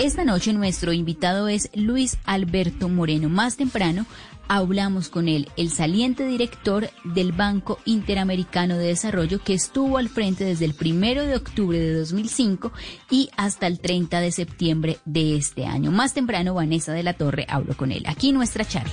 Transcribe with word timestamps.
Esta 0.00 0.26
noche 0.26 0.52
nuestro 0.52 0.92
invitado 0.92 1.48
es 1.48 1.70
Luis 1.74 2.18
Alberto 2.26 2.90
Moreno. 2.90 3.30
Más 3.30 3.56
temprano 3.56 4.04
hablamos 4.46 5.08
con 5.08 5.26
él, 5.26 5.48
el 5.56 5.70
saliente 5.70 6.26
director 6.26 6.90
del 7.02 7.32
Banco 7.32 7.78
Interamericano 7.86 8.76
de 8.76 8.88
Desarrollo 8.88 9.40
que 9.42 9.54
estuvo 9.54 9.96
al 9.96 10.10
frente 10.10 10.44
desde 10.44 10.66
el 10.66 10.74
primero 10.74 11.24
de 11.24 11.34
octubre 11.34 11.78
de 11.78 11.94
2005 11.94 12.72
y 13.10 13.30
hasta 13.38 13.66
el 13.66 13.80
30 13.80 14.20
de 14.20 14.32
septiembre 14.32 14.98
de 15.06 15.34
este 15.34 15.64
año. 15.64 15.90
Más 15.90 16.12
temprano 16.12 16.52
Vanessa 16.52 16.92
de 16.92 17.02
la 17.02 17.14
Torre 17.14 17.46
habló 17.48 17.74
con 17.74 17.90
él. 17.90 18.04
Aquí 18.06 18.32
nuestra 18.32 18.66
charla. 18.66 18.92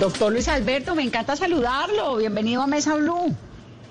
Doctor 0.00 0.32
Luis 0.32 0.48
Alberto, 0.48 0.96
me 0.96 1.04
encanta 1.04 1.36
saludarlo. 1.36 2.16
Bienvenido 2.16 2.60
a 2.60 2.66
Mesa 2.66 2.96
Blue. 2.96 3.36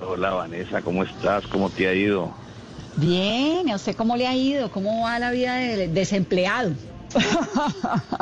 Hola 0.06 0.32
Vanessa, 0.32 0.82
¿cómo 0.82 1.06
estás? 1.06 1.48
¿Cómo 1.48 1.70
te 1.70 1.88
ha 1.88 1.94
ido? 1.94 2.34
Bien, 2.98 3.70
¿a 3.70 3.76
usted 3.76 3.96
cómo 3.96 4.18
le 4.18 4.28
ha 4.28 4.36
ido? 4.36 4.72
¿Cómo 4.72 5.04
va 5.04 5.20
la 5.20 5.32
vida 5.32 5.56
de 5.56 5.88
desempleado? 5.88 6.72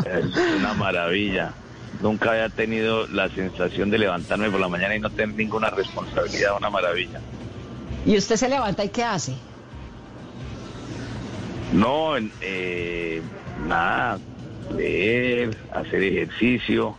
Es 0.06 0.26
una 0.58 0.74
maravilla. 0.74 1.54
Nunca 2.02 2.32
había 2.32 2.50
tenido 2.50 3.08
la 3.08 3.30
sensación 3.30 3.90
de 3.90 3.98
levantarme 4.00 4.50
por 4.50 4.60
la 4.60 4.68
mañana 4.68 4.96
y 4.96 5.00
no 5.00 5.10
tener 5.10 5.36
ninguna 5.36 5.70
responsabilidad, 5.70 6.58
una 6.58 6.70
maravilla. 6.70 7.22
¿Y 8.06 8.18
usted 8.18 8.36
se 8.36 8.50
levanta 8.50 8.84
y 8.84 8.90
qué 8.90 9.04
hace? 9.04 9.34
No, 11.72 12.16
eh, 12.42 13.22
nada, 13.66 14.20
leer, 14.76 15.58
hacer 15.74 16.04
ejercicio. 16.04 16.98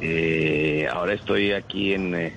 Eh, 0.00 0.88
ahora 0.90 1.12
estoy 1.12 1.52
aquí 1.52 1.92
en, 1.92 2.14
eh, 2.14 2.32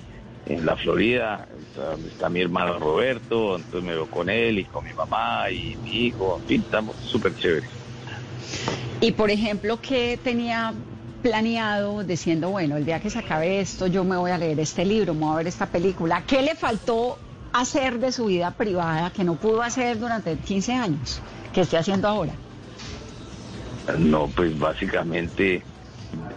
en 0.50 0.66
la 0.66 0.76
Florida, 0.76 1.48
está, 1.64 1.96
está 2.08 2.30
mi 2.30 2.42
hermano 2.42 2.80
Roberto, 2.80 3.56
entonces 3.56 3.84
me 3.84 3.94
veo 3.94 4.08
con 4.08 4.30
él 4.30 4.58
y 4.60 4.66
con 4.66 4.84
mi 4.84 4.94
mamá 4.94 5.50
y 5.52 5.78
mi 5.84 6.08
hijo, 6.08 6.40
en 6.42 6.48
fin, 6.48 6.62
estamos 6.62 6.96
súper 6.98 7.36
chéveres. 7.36 7.70
Y 9.00 9.12
por 9.12 9.30
ejemplo, 9.30 9.80
¿qué 9.80 10.20
tenía 10.22 10.74
planeado 11.22 12.04
diciendo, 12.04 12.50
bueno, 12.50 12.78
el 12.78 12.86
día 12.86 13.00
que 13.00 13.12
se 13.12 13.20
acabe 13.20 13.60
esto, 13.60 13.86
yo 13.88 14.04
me 14.04 14.18
voy 14.18 14.32
a 14.32 14.40
leer 14.40 14.60
este 14.60 14.86
libro, 14.86 15.14
me 15.14 15.22
voy 15.22 15.34
a 15.34 15.38
ver 15.38 15.48
esta 15.48 15.68
película? 15.68 16.24
¿Qué 16.26 16.42
le 16.42 16.56
faltó 16.56 17.20
hacer 17.54 18.00
de 18.00 18.12
su 18.12 18.26
vida 18.26 18.52
privada 18.52 19.12
que 19.12 19.24
no 19.24 19.36
pudo 19.36 19.62
hacer 19.62 20.00
durante 20.00 20.36
15 20.36 20.74
años, 20.74 21.22
que 21.54 21.62
esté 21.62 21.78
haciendo 21.78 22.08
ahora? 22.08 22.34
No, 24.00 24.28
pues 24.28 24.58
básicamente, 24.58 25.64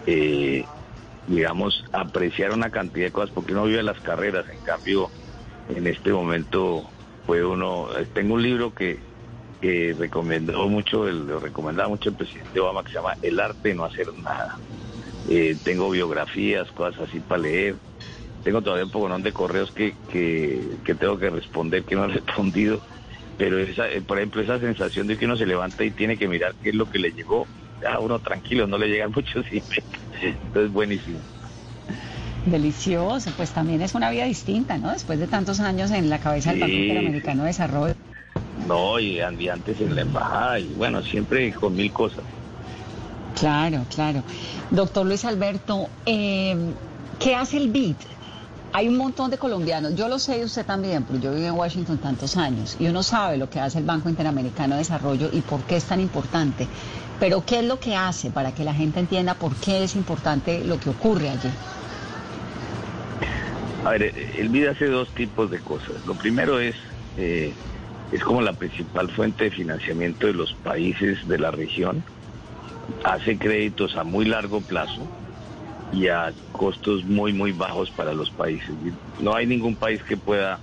eh, 0.07 0.65
digamos, 1.27 1.85
apreciar 1.93 2.53
una 2.53 2.71
cantidad 2.71 3.07
de 3.07 3.13
cosas, 3.13 3.31
porque 3.33 3.53
uno 3.53 3.65
vive 3.65 3.83
las 3.83 4.01
carreras, 4.01 4.49
en 4.49 4.61
cambio, 4.63 5.11
en 5.69 5.87
este 5.87 6.13
momento, 6.13 6.91
fue 7.27 7.45
uno, 7.45 7.89
tengo 8.13 8.35
un 8.35 8.43
libro 8.43 8.73
que, 8.73 9.01
que 9.61 9.95
recomendó 9.99 10.69
mucho, 10.69 11.07
el, 11.09 11.27
lo 11.27 11.41
recomendaba 11.41 11.89
mucho 11.89 12.11
el 12.11 12.17
presidente 12.17 12.61
Obama, 12.61 12.83
que 12.83 12.93
se 12.93 12.99
llama 12.99 13.17
El 13.23 13.39
arte 13.41 13.71
de 13.71 13.75
no 13.75 13.85
hacer 13.85 14.09
nada. 14.15 14.59
Eh, 15.29 15.57
tengo 15.63 15.91
biografías, 15.91 16.71
cosas 16.73 17.09
así 17.09 17.21
para 17.21 17.43
leer. 17.43 17.77
Tengo 18.43 18.61
todavía 18.61 18.85
un 18.85 18.91
poco 18.91 19.09
de 19.19 19.33
correos 19.33 19.71
que, 19.73 19.95
que, 20.09 20.79
que 20.85 20.95
tengo 20.97 21.17
que 21.19 21.31
responder, 21.31 21.85
que 21.85 21.95
no 21.95 22.05
he 22.07 22.09
respondido. 22.15 22.83
Pero 23.37 23.59
esa, 23.59 23.89
eh, 23.91 24.03
por 24.03 24.19
ejemplo, 24.19 24.43
esa 24.43 24.59
sensación 24.59 25.07
de 25.07 25.17
que 25.17 25.27
uno 25.27 25.37
se 25.37 25.47
levanta 25.47 25.85
y 25.85 25.93
tiene 25.93 26.19
que 26.19 26.29
mirar 26.29 26.57
qué 26.61 26.71
es 26.71 26.75
lo 26.75 26.89
que 26.89 26.99
le 26.99 27.13
llegó, 27.13 27.49
a 27.87 28.01
uno 28.01 28.21
tranquilo, 28.21 28.67
no 28.67 28.79
le 28.79 28.89
llegan 28.89 29.13
muchos 29.17 29.47
emails. 29.51 30.02
Entonces, 30.23 30.73
buenísimo. 30.73 31.19
Delicioso, 32.47 33.31
pues 33.37 33.51
también 33.51 33.83
es 33.83 33.95
una 33.95 34.11
vida 34.11 34.25
distinta, 34.25 34.77
¿no? 34.79 34.93
Después 34.93 35.19
de 35.19 35.27
tantos 35.27 35.61
años 35.61 35.91
en 35.91 36.11
la 36.11 36.19
cabeza 36.19 36.51
del 36.51 36.61
Banco. 36.61 36.73
Interamericano 36.73 37.43
de 37.43 37.49
Desarrollo. 37.49 37.95
No, 38.67 38.99
y 38.99 39.21
andí 39.21 39.49
antes 39.49 39.81
en 39.81 39.95
la 39.95 40.03
embajada, 40.03 40.59
y 40.59 40.73
bueno, 40.75 41.03
siempre 41.03 41.53
con 41.53 41.75
mil 41.75 41.93
cosas. 41.93 42.25
Claro, 43.39 43.85
claro. 43.95 44.23
Doctor 44.71 45.07
Luis 45.07 45.25
Alberto, 45.25 45.89
eh, 46.07 46.57
¿qué 47.19 47.35
hace 47.35 47.57
el 47.57 47.71
BID? 47.71 47.97
Hay 48.75 48.89
un 48.89 48.97
montón 48.97 49.31
de 49.31 49.37
colombianos, 49.37 49.95
yo 49.95 50.09
lo 50.09 50.19
sé 50.19 50.39
y 50.39 50.45
usted 50.45 50.65
también, 50.65 51.03
pero 51.03 51.19
yo 51.21 51.35
vivo 51.35 51.47
en 51.47 51.55
Washington 51.55 51.99
tantos 51.99 52.37
años 52.37 52.77
y 52.81 52.87
uno 52.87 53.03
sabe 53.03 53.37
lo 53.37 53.51
que 53.51 53.61
hace 53.61 53.79
el 53.79 53.85
Banco 53.85 54.09
Interamericano 54.09 54.75
de 54.75 54.79
Desarrollo 54.79 55.29
y 55.31 55.43
por 55.43 55.61
qué 55.63 55.77
es 55.77 55.85
tan 55.85 56.01
importante. 56.01 56.67
Pero 57.23 57.45
¿qué 57.47 57.61
es 57.61 57.65
lo 57.65 57.79
que 57.79 57.95
hace 57.95 58.33
para 58.33 58.53
que 58.53 58.65
la 58.65 58.75
gente 58.75 58.99
entienda 58.99 59.35
por 59.35 59.55
qué 59.55 59.85
es 59.85 59.95
importante 59.95 60.65
lo 60.65 60.81
que 60.81 60.91
ocurre 60.91 61.29
allí? 61.29 61.51
A 63.85 63.91
ver, 63.91 64.13
el 64.37 64.49
BID 64.49 64.67
hace 64.67 64.87
dos 64.87 65.09
tipos 65.15 65.49
de 65.49 65.61
cosas. 65.61 66.05
Lo 66.05 66.17
primero 66.17 66.59
es, 66.59 66.75
eh, 67.17 67.55
es 68.11 68.25
como 68.25 68.43
la 68.43 68.55
principal 68.55 69.09
fuente 69.13 69.45
de 69.45 69.51
financiamiento 69.53 70.27
de 70.27 70.33
los 70.33 70.53
países 70.65 71.17
de 71.29 71.39
la 71.39 71.53
región. 71.53 72.03
Hace 73.05 73.39
créditos 73.39 73.97
a 73.97 74.03
muy 74.03 74.25
largo 74.25 74.61
plazo 74.61 75.07
y 75.93 76.09
a 76.09 76.35
costos 76.51 77.05
muy, 77.05 77.33
muy 77.33 77.53
bajos 77.53 77.89
para 77.93 78.13
los 78.15 78.33
países. 78.33 78.75
No 79.21 79.37
hay 79.37 79.47
ningún 79.47 79.77
país 79.77 80.03
que 80.09 80.17
pueda 80.17 80.59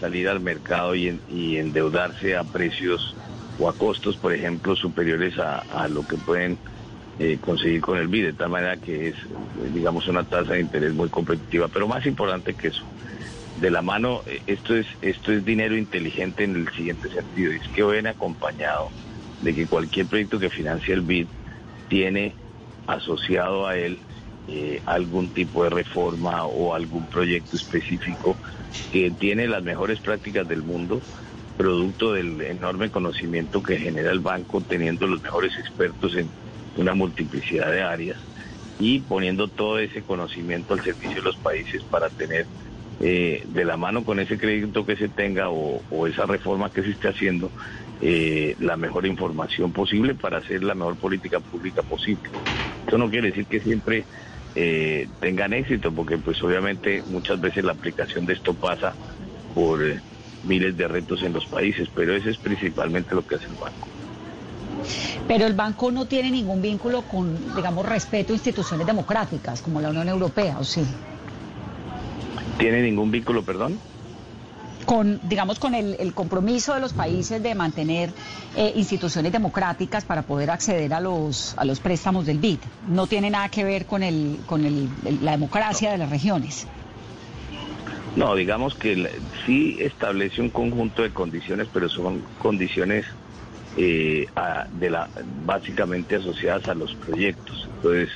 salir 0.00 0.28
al 0.28 0.40
mercado 0.40 0.94
y, 0.94 1.08
en- 1.08 1.22
y 1.30 1.56
endeudarse 1.56 2.36
a 2.36 2.44
precios 2.44 3.16
o 3.58 3.68
a 3.68 3.74
costos, 3.74 4.16
por 4.16 4.32
ejemplo, 4.32 4.74
superiores 4.76 5.38
a, 5.38 5.58
a 5.58 5.88
lo 5.88 6.06
que 6.06 6.16
pueden 6.16 6.58
eh, 7.18 7.38
conseguir 7.40 7.80
con 7.80 7.98
el 7.98 8.08
BID, 8.08 8.24
de 8.26 8.32
tal 8.32 8.50
manera 8.50 8.76
que 8.76 9.10
es, 9.10 9.16
digamos, 9.72 10.08
una 10.08 10.24
tasa 10.24 10.54
de 10.54 10.60
interés 10.60 10.92
muy 10.94 11.08
competitiva. 11.08 11.68
Pero 11.68 11.86
más 11.86 12.04
importante 12.06 12.54
que 12.54 12.68
eso, 12.68 12.84
de 13.56 13.70
la 13.70 13.82
mano, 13.82 14.22
eh, 14.26 14.42
esto 14.46 14.74
es, 14.74 14.86
esto 15.00 15.32
es 15.32 15.44
dinero 15.44 15.76
inteligente 15.76 16.44
en 16.44 16.56
el 16.56 16.68
siguiente 16.74 17.08
sentido, 17.10 17.52
es 17.52 17.62
que 17.68 17.84
viene 17.84 18.08
acompañado 18.08 18.90
de 19.40 19.54
que 19.54 19.66
cualquier 19.66 20.06
proyecto 20.08 20.38
que 20.38 20.50
financie 20.50 20.94
el 20.94 21.02
BID 21.02 21.28
tiene 21.88 22.34
asociado 22.86 23.66
a 23.66 23.76
él 23.76 24.02
eh, 24.48 24.82
algún 24.84 25.30
tipo 25.30 25.64
de 25.64 25.70
reforma 25.70 26.44
o 26.44 26.74
algún 26.74 27.06
proyecto 27.06 27.56
específico 27.56 28.36
que 28.90 29.10
tiene 29.12 29.46
las 29.48 29.62
mejores 29.62 30.00
prácticas 30.00 30.46
del 30.46 30.62
mundo, 30.62 31.02
producto 31.56 32.12
del 32.12 32.40
enorme 32.42 32.90
conocimiento 32.90 33.62
que 33.62 33.78
genera 33.78 34.10
el 34.10 34.20
banco, 34.20 34.60
teniendo 34.60 35.06
los 35.06 35.22
mejores 35.22 35.56
expertos 35.58 36.16
en 36.16 36.28
una 36.76 36.94
multiplicidad 36.94 37.70
de 37.70 37.82
áreas 37.82 38.18
y 38.78 39.00
poniendo 39.00 39.48
todo 39.48 39.78
ese 39.78 40.02
conocimiento 40.02 40.74
al 40.74 40.82
servicio 40.82 41.16
de 41.16 41.22
los 41.22 41.36
países 41.36 41.84
para 41.84 42.10
tener 42.10 42.46
eh, 43.00 43.42
de 43.46 43.64
la 43.64 43.76
mano 43.76 44.04
con 44.04 44.20
ese 44.20 44.38
crédito 44.38 44.84
que 44.84 44.96
se 44.96 45.08
tenga 45.08 45.50
o, 45.50 46.06
esa 46.06 46.26
reforma 46.26 46.70
que 46.70 46.82
se 46.82 46.90
esté 46.90 47.08
haciendo 47.08 47.52
eh, 48.00 48.54
la 48.58 48.76
mejor 48.76 49.06
información 49.06 49.72
posible 49.72 50.14
para 50.14 50.38
hacer 50.38 50.62
la 50.62 50.74
mejor 50.74 50.96
política 50.96 51.40
pública 51.40 51.82
posible. 51.82 52.30
Eso 52.86 52.98
no 52.98 53.10
quiere 53.10 53.28
decir 53.28 53.46
que 53.46 53.60
siempre 53.60 54.06
eh, 54.54 55.08
tengan 55.20 55.52
éxito, 55.52 55.92
porque 55.92 56.18
pues 56.18 56.42
obviamente 56.42 57.02
muchas 57.06 57.40
veces 57.40 57.64
la 57.64 57.72
aplicación 57.72 58.26
de 58.26 58.34
esto 58.34 58.54
pasa 58.54 58.96
por 59.52 59.82
miles 60.44 60.76
de 60.76 60.86
retos 60.88 61.22
en 61.22 61.32
los 61.32 61.46
países, 61.46 61.88
pero 61.94 62.14
eso 62.16 62.30
es 62.30 62.38
principalmente 62.38 63.14
lo 63.14 63.26
que 63.26 63.36
hace 63.36 63.46
el 63.46 63.54
banco. 63.54 63.88
Pero 65.26 65.46
el 65.46 65.54
banco 65.54 65.90
no 65.90 66.06
tiene 66.06 66.30
ningún 66.30 66.60
vínculo 66.60 67.02
con, 67.02 67.54
digamos, 67.54 67.86
respeto 67.86 68.32
a 68.32 68.36
instituciones 68.36 68.86
democráticas 68.86 69.62
como 69.62 69.80
la 69.80 69.88
Unión 69.90 70.08
Europea, 70.08 70.58
¿o 70.58 70.64
sí? 70.64 70.84
¿Tiene 72.58 72.82
ningún 72.82 73.10
vínculo, 73.10 73.42
perdón? 73.44 73.78
con, 74.86 75.18
digamos, 75.22 75.58
con 75.58 75.74
el, 75.74 75.96
el 75.98 76.12
compromiso 76.12 76.74
de 76.74 76.80
los 76.80 76.92
países 76.92 77.42
de 77.42 77.54
mantener 77.54 78.12
eh, 78.54 78.70
instituciones 78.76 79.32
democráticas 79.32 80.04
para 80.04 80.24
poder 80.26 80.50
acceder 80.50 80.92
a 80.92 81.00
los, 81.00 81.54
a 81.56 81.64
los 81.64 81.80
préstamos 81.80 82.26
del 82.26 82.38
BID. 82.38 82.58
No 82.88 83.06
tiene 83.06 83.30
nada 83.30 83.48
que 83.48 83.64
ver 83.64 83.86
con, 83.86 84.02
el, 84.02 84.40
con 84.44 84.66
el, 84.66 84.90
el- 85.06 85.24
la 85.24 85.30
democracia 85.30 85.90
de 85.90 85.96
las 85.96 86.10
regiones. 86.10 86.66
No, 88.16 88.36
digamos 88.36 88.74
que 88.74 89.10
sí 89.44 89.76
establece 89.80 90.40
un 90.40 90.50
conjunto 90.50 91.02
de 91.02 91.10
condiciones, 91.10 91.68
pero 91.72 91.88
son 91.88 92.22
condiciones 92.38 93.04
eh, 93.76 94.26
de 94.70 94.90
la, 94.90 95.10
básicamente 95.44 96.16
asociadas 96.16 96.68
a 96.68 96.74
los 96.74 96.94
proyectos. 96.94 97.68
Entonces, 97.76 98.10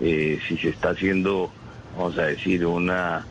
eh, 0.00 0.38
si 0.46 0.58
se 0.58 0.68
está 0.68 0.90
haciendo, 0.90 1.50
vamos 1.96 2.18
a 2.18 2.26
decir, 2.26 2.66
una, 2.66 3.26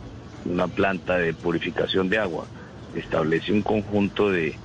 una 0.45 0.67
planta 0.67 1.17
de 1.17 1.35
purificación 1.35 2.09
de 2.09 2.17
agua, 2.17 2.47
establece 2.95 3.51
un 3.51 3.61
conjunto 3.61 4.31
de, 4.31 4.57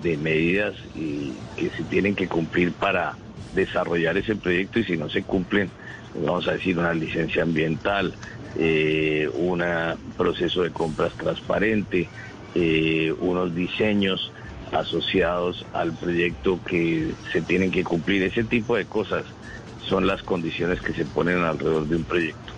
de 0.00 0.16
medidas 0.16 0.76
y 0.94 1.32
que 1.56 1.70
se 1.70 1.84
tienen 1.84 2.14
que 2.14 2.28
cumplir 2.28 2.72
para 2.74 3.18
desarrollar 3.54 4.16
ese 4.16 4.36
proyecto 4.36 4.80
y 4.80 4.84
si 4.84 4.96
no 4.96 5.08
se 5.08 5.22
cumplen, 5.22 5.70
vamos 6.14 6.46
a 6.48 6.52
decir, 6.52 6.78
una 6.78 6.92
licencia 6.92 7.42
ambiental, 7.42 8.14
eh, 8.56 9.28
un 9.34 9.62
proceso 10.16 10.62
de 10.62 10.70
compras 10.70 11.12
transparente, 11.14 12.08
eh, 12.54 13.14
unos 13.20 13.54
diseños 13.54 14.32
asociados 14.72 15.64
al 15.72 15.92
proyecto 15.92 16.60
que 16.64 17.12
se 17.32 17.42
tienen 17.42 17.70
que 17.70 17.84
cumplir. 17.84 18.22
Ese 18.22 18.44
tipo 18.44 18.76
de 18.76 18.84
cosas 18.84 19.24
son 19.88 20.06
las 20.06 20.22
condiciones 20.22 20.80
que 20.80 20.92
se 20.92 21.04
ponen 21.04 21.38
alrededor 21.38 21.86
de 21.86 21.96
un 21.96 22.04
proyecto. 22.04 22.52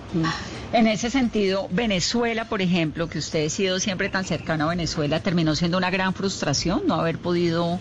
En 0.72 0.86
ese 0.86 1.10
sentido, 1.10 1.68
Venezuela, 1.70 2.46
por 2.46 2.60
ejemplo, 2.60 3.08
que 3.08 3.18
usted 3.18 3.46
ha 3.46 3.50
sido 3.50 3.80
siempre 3.80 4.08
tan 4.10 4.24
cercano 4.24 4.66
a 4.66 4.70
Venezuela, 4.70 5.20
terminó 5.20 5.54
siendo 5.54 5.78
una 5.78 5.90
gran 5.90 6.12
frustración 6.12 6.82
no 6.86 6.94
haber 6.94 7.18
podido 7.18 7.78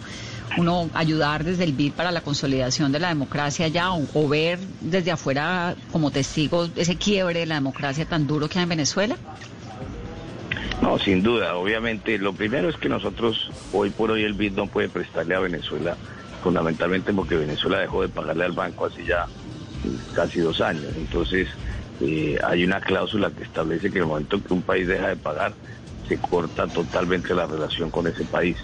uno 0.57 0.89
ayudar 0.93 1.43
desde 1.43 1.63
el 1.63 1.73
BID 1.73 1.93
para 1.93 2.11
la 2.11 2.21
consolidación 2.21 2.91
de 2.91 2.99
la 2.99 3.09
democracia 3.09 3.67
ya 3.67 3.91
o, 3.91 4.27
ver 4.27 4.59
desde 4.81 5.11
afuera 5.11 5.75
como 5.91 6.11
testigo 6.11 6.67
ese 6.75 6.95
quiebre 6.97 7.39
de 7.39 7.45
la 7.45 7.55
democracia 7.55 8.05
tan 8.05 8.27
duro 8.27 8.47
que 8.49 8.59
hay 8.59 8.63
en 8.63 8.69
Venezuela? 8.69 9.15
No, 10.81 10.97
sin 10.97 11.21
duda. 11.21 11.55
Obviamente, 11.55 12.17
lo 12.17 12.33
primero 12.33 12.69
es 12.69 12.75
que 12.77 12.89
nosotros, 12.89 13.51
hoy 13.71 13.91
por 13.91 14.11
hoy, 14.11 14.23
el 14.23 14.33
BID 14.33 14.53
no 14.53 14.67
puede 14.67 14.89
prestarle 14.89 15.35
a 15.35 15.39
Venezuela, 15.39 15.95
fundamentalmente 16.43 17.13
porque 17.13 17.35
Venezuela 17.35 17.79
dejó 17.79 18.01
de 18.01 18.09
pagarle 18.09 18.45
al 18.45 18.51
banco 18.53 18.85
hace 18.85 19.05
ya 19.05 19.27
casi 20.13 20.39
dos 20.39 20.59
años. 20.59 20.91
Entonces, 20.97 21.47
eh, 22.01 22.37
hay 22.43 22.63
una 22.63 22.81
cláusula 22.81 23.29
que 23.29 23.43
establece 23.43 23.91
que 23.91 23.99
en 23.99 24.03
el 24.03 24.09
momento 24.09 24.41
que 24.43 24.53
un 24.53 24.63
país 24.63 24.87
deja 24.87 25.09
de 25.09 25.15
pagar, 25.17 25.53
se 26.07 26.17
corta 26.17 26.67
totalmente 26.67 27.33
la 27.33 27.45
relación 27.45 27.91
con 27.91 28.07
ese 28.07 28.25
país. 28.25 28.57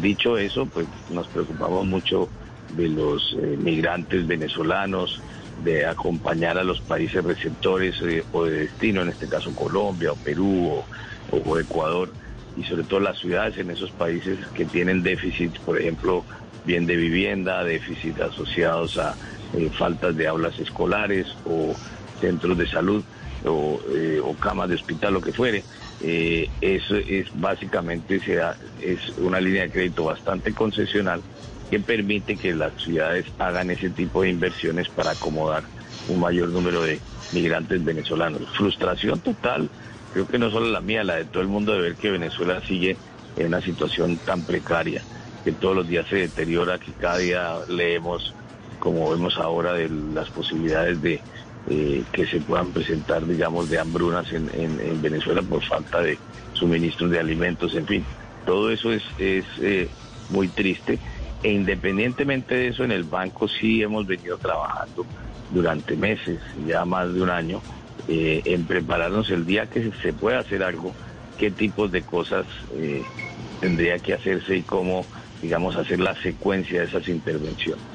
Dicho 0.00 0.38
eso, 0.38 0.66
pues 0.66 0.86
nos 1.10 1.26
preocupamos 1.28 1.86
mucho 1.86 2.28
de 2.76 2.88
los 2.88 3.36
eh, 3.38 3.56
migrantes 3.58 4.26
venezolanos, 4.26 5.20
de 5.62 5.86
acompañar 5.86 6.58
a 6.58 6.64
los 6.64 6.80
países 6.80 7.22
receptores 7.22 8.00
eh, 8.02 8.24
o 8.32 8.44
de 8.44 8.60
destino, 8.60 9.02
en 9.02 9.10
este 9.10 9.28
caso 9.28 9.54
Colombia 9.54 10.12
o 10.12 10.16
Perú 10.16 10.82
o, 11.30 11.58
Ecuador, 11.58 12.10
y 12.56 12.64
sobre 12.64 12.84
todo 12.84 13.00
las 13.00 13.18
ciudades 13.18 13.56
en 13.58 13.70
esos 13.70 13.90
países 13.90 14.38
que 14.54 14.64
tienen 14.64 15.02
déficits, 15.02 15.58
por 15.60 15.78
ejemplo, 15.78 16.24
bien 16.64 16.86
de 16.86 16.96
vivienda, 16.96 17.64
déficits 17.64 18.20
asociados 18.20 18.98
a 18.98 19.14
eh, 19.54 19.70
faltas 19.70 20.16
de 20.16 20.26
aulas 20.26 20.58
escolares 20.58 21.26
o 21.44 21.74
centros 22.20 22.56
de 22.56 22.66
salud 22.66 23.04
o, 23.44 23.80
o 24.24 24.34
camas 24.36 24.68
de 24.68 24.76
hospital, 24.76 25.14
lo 25.14 25.20
que 25.20 25.32
fuere. 25.32 25.64
Eh, 26.04 26.48
eso 26.60 26.96
es 26.96 27.28
básicamente 27.32 28.20
sea, 28.20 28.56
es 28.80 28.98
una 29.18 29.40
línea 29.40 29.62
de 29.62 29.70
crédito 29.70 30.04
bastante 30.04 30.52
concesional 30.52 31.22
que 31.70 31.78
permite 31.78 32.36
que 32.36 32.52
las 32.54 32.74
ciudades 32.82 33.24
hagan 33.38 33.70
ese 33.70 33.90
tipo 33.90 34.22
de 34.22 34.30
inversiones 34.30 34.88
para 34.88 35.12
acomodar 35.12 35.64
un 36.08 36.18
mayor 36.18 36.48
número 36.48 36.82
de 36.82 37.00
migrantes 37.30 37.84
venezolanos. 37.84 38.42
Frustración 38.56 39.20
total, 39.20 39.70
creo 40.12 40.26
que 40.26 40.40
no 40.40 40.50
solo 40.50 40.66
la 40.66 40.80
mía, 40.80 41.04
la 41.04 41.16
de 41.16 41.26
todo 41.26 41.40
el 41.40 41.48
mundo 41.48 41.72
de 41.72 41.82
ver 41.82 41.96
que 41.96 42.10
Venezuela 42.10 42.60
sigue 42.66 42.98
en 43.36 43.46
una 43.46 43.62
situación 43.62 44.18
tan 44.18 44.44
precaria, 44.44 45.04
que 45.44 45.52
todos 45.52 45.76
los 45.76 45.86
días 45.86 46.06
se 46.08 46.16
deteriora, 46.16 46.80
que 46.80 46.92
cada 46.94 47.18
día 47.18 47.58
leemos, 47.68 48.34
como 48.80 49.08
vemos 49.08 49.38
ahora, 49.38 49.72
de 49.74 49.88
las 49.88 50.28
posibilidades 50.30 51.00
de 51.00 51.22
eh, 51.68 52.02
que 52.10 52.26
se 52.26 52.40
puedan 52.40 52.72
presentar, 52.72 53.24
digamos, 53.24 53.70
de 53.70 53.78
hambrunas 53.78 54.26
en, 54.32 54.48
Venezuela 55.00 55.42
por 55.42 55.62
falta 55.62 56.00
de 56.00 56.18
suministros 56.54 57.10
de 57.10 57.20
alimentos, 57.20 57.74
en 57.74 57.86
fin. 57.86 58.04
Todo 58.44 58.70
eso 58.70 58.92
es, 58.92 59.04
es 59.18 59.44
eh, 59.60 59.88
muy 60.30 60.48
triste. 60.48 60.98
E 61.42 61.52
independientemente 61.52 62.56
de 62.56 62.68
eso, 62.68 62.82
en 62.82 62.90
el 62.90 63.04
banco 63.04 63.46
sí 63.46 63.80
hemos 63.80 64.06
venido 64.06 64.38
trabajando 64.38 65.06
durante 65.50 65.96
meses, 65.96 66.40
ya 66.66 66.84
más 66.84 67.14
de 67.14 67.22
un 67.22 67.30
año, 67.30 67.62
eh, 68.08 68.42
en 68.44 68.64
prepararnos 68.64 69.30
el 69.30 69.46
día 69.46 69.66
que 69.66 69.92
se 70.02 70.12
pueda 70.12 70.40
hacer 70.40 70.64
algo, 70.64 70.92
qué 71.38 71.52
tipos 71.52 71.92
de 71.92 72.02
cosas 72.02 72.44
tendría 73.60 74.00
que 74.00 74.14
hacerse 74.14 74.56
y 74.56 74.62
cómo, 74.62 75.06
digamos, 75.40 75.76
hacer 75.76 76.00
la 76.00 76.20
secuencia 76.22 76.80
de 76.80 76.86
esas 76.86 77.08
intervenciones. 77.08 77.91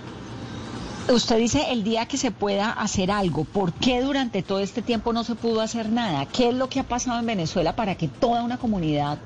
Usted 1.10 1.38
dice 1.38 1.72
el 1.72 1.86
día 1.86 2.06
que 2.06 2.18
se 2.18 2.32
pueda 2.32 2.70
hacer 2.70 3.12
algo. 3.12 3.46
¿Por 3.46 3.72
qué 3.72 4.02
durante 4.02 4.44
todo 4.44 4.60
este 4.60 4.82
tiempo 4.82 5.14
no 5.14 5.24
se 5.24 5.36
pudo 5.36 5.62
hacer 5.62 5.90
nada? 5.90 6.26
¿Qué 6.26 6.50
es 6.50 6.54
lo 6.54 6.68
que 6.68 6.82
ha 6.82 6.84
pasado 6.84 7.18
en 7.18 7.26
Venezuela 7.26 7.78
para 7.78 7.96
que 7.96 8.10
toda 8.10 8.44
una 8.44 8.58
comunidad 8.58 9.18